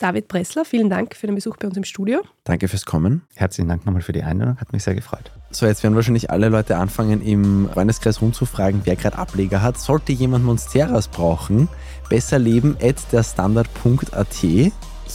David 0.00 0.28
Bressler, 0.28 0.64
vielen 0.64 0.88
Dank 0.88 1.14
für 1.14 1.26
den 1.26 1.34
Besuch 1.34 1.58
bei 1.58 1.68
uns 1.68 1.76
im 1.76 1.84
Studio. 1.84 2.22
Danke 2.44 2.68
fürs 2.68 2.86
Kommen. 2.86 3.22
Herzlichen 3.34 3.68
Dank 3.68 3.84
nochmal 3.84 4.00
für 4.00 4.12
die 4.12 4.22
Einladung, 4.22 4.56
hat 4.56 4.72
mich 4.72 4.82
sehr 4.82 4.94
gefreut. 4.94 5.30
So, 5.50 5.66
jetzt 5.66 5.82
werden 5.82 5.94
wahrscheinlich 5.94 6.30
alle 6.30 6.48
Leute 6.48 6.78
anfangen, 6.78 7.20
im 7.20 7.68
Freundeskreis 7.68 8.22
rumzufragen, 8.22 8.80
wer 8.84 8.96
gerade 8.96 9.18
Ableger 9.18 9.60
hat. 9.60 9.78
Sollte 9.78 10.12
jemand 10.12 10.46
Monsteras 10.46 11.08
brauchen, 11.08 11.68
besser 12.08 12.38
leben 12.38 12.78
at 12.80 12.96
derstandard.at. 13.12 14.44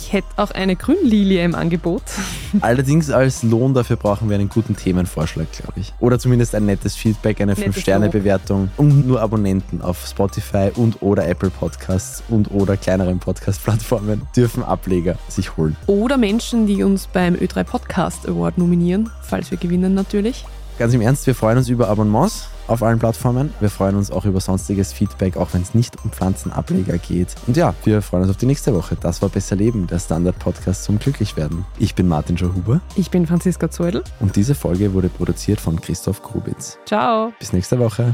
Ich 0.01 0.11
hätte 0.11 0.27
auch 0.35 0.51
eine 0.51 0.75
Grünlilie 0.75 1.41
im 1.45 1.55
Angebot. 1.55 2.01
Allerdings 2.61 3.09
als 3.09 3.43
Lohn 3.43 3.73
dafür 3.73 3.95
brauchen 3.95 4.27
wir 4.29 4.35
einen 4.35 4.49
guten 4.49 4.75
Themenvorschlag, 4.75 5.49
glaube 5.53 5.79
ich. 5.79 5.93
Oder 6.01 6.19
zumindest 6.19 6.53
ein 6.53 6.65
nettes 6.65 6.97
Feedback, 6.97 7.39
eine 7.39 7.53
5-Sterne-Bewertung 7.55 8.71
und 8.75 9.07
nur 9.07 9.21
Abonnenten 9.21 9.81
auf 9.81 10.05
Spotify 10.05 10.69
und 10.75 11.01
oder 11.01 11.25
Apple 11.29 11.49
Podcasts 11.49 12.23
und 12.27 12.51
oder 12.51 12.75
kleineren 12.75 13.19
Podcast-Plattformen 13.19 14.23
dürfen 14.35 14.63
Ableger 14.63 15.17
sich 15.29 15.55
holen. 15.55 15.77
Oder 15.87 16.17
Menschen, 16.17 16.67
die 16.67 16.83
uns 16.83 17.07
beim 17.07 17.35
Ö3 17.35 17.63
Podcast 17.63 18.27
Award 18.27 18.57
nominieren, 18.57 19.09
falls 19.21 19.49
wir 19.49 19.57
gewinnen 19.57 19.93
natürlich. 19.93 20.43
Ganz 20.77 20.93
im 20.93 20.99
Ernst, 20.99 21.25
wir 21.25 21.35
freuen 21.35 21.57
uns 21.57 21.69
über 21.69 21.87
Abonnements 21.87 22.49
auf 22.67 22.83
allen 22.83 22.99
Plattformen. 22.99 23.53
Wir 23.61 23.69
freuen 23.69 23.95
uns 23.95 24.11
auch 24.11 24.25
über 24.25 24.41
sonstiges 24.41 24.91
Feedback, 24.91 25.37
auch 25.37 25.53
wenn 25.53 25.61
es 25.61 25.73
nicht 25.73 26.03
um 26.03 26.11
Pflanzenableger 26.11 26.97
geht. 26.97 27.33
Und 27.47 27.55
ja, 27.55 27.73
wir 27.85 28.01
freuen 28.01 28.23
uns 28.23 28.31
auf 28.31 28.37
die 28.37 28.45
nächste 28.45 28.75
Woche. 28.75 28.97
Das 28.99 29.21
war 29.21 29.29
Besser 29.29 29.55
Leben, 29.55 29.87
der 29.87 29.99
Standard-Podcast 29.99 30.83
zum 30.83 30.99
Glücklichwerden. 30.99 31.65
Ich 31.79 31.95
bin 31.95 32.09
Martin 32.09 32.37
Schauhuber. 32.37 32.81
Ich 32.97 33.09
bin 33.09 33.25
Franziska 33.25 33.71
Zeudel. 33.71 34.03
Und 34.19 34.35
diese 34.35 34.53
Folge 34.53 34.93
wurde 34.93 35.07
produziert 35.07 35.61
von 35.61 35.79
Christoph 35.79 36.21
Grubitz. 36.21 36.77
Ciao. 36.85 37.31
Bis 37.39 37.53
nächste 37.53 37.79
Woche. 37.79 38.13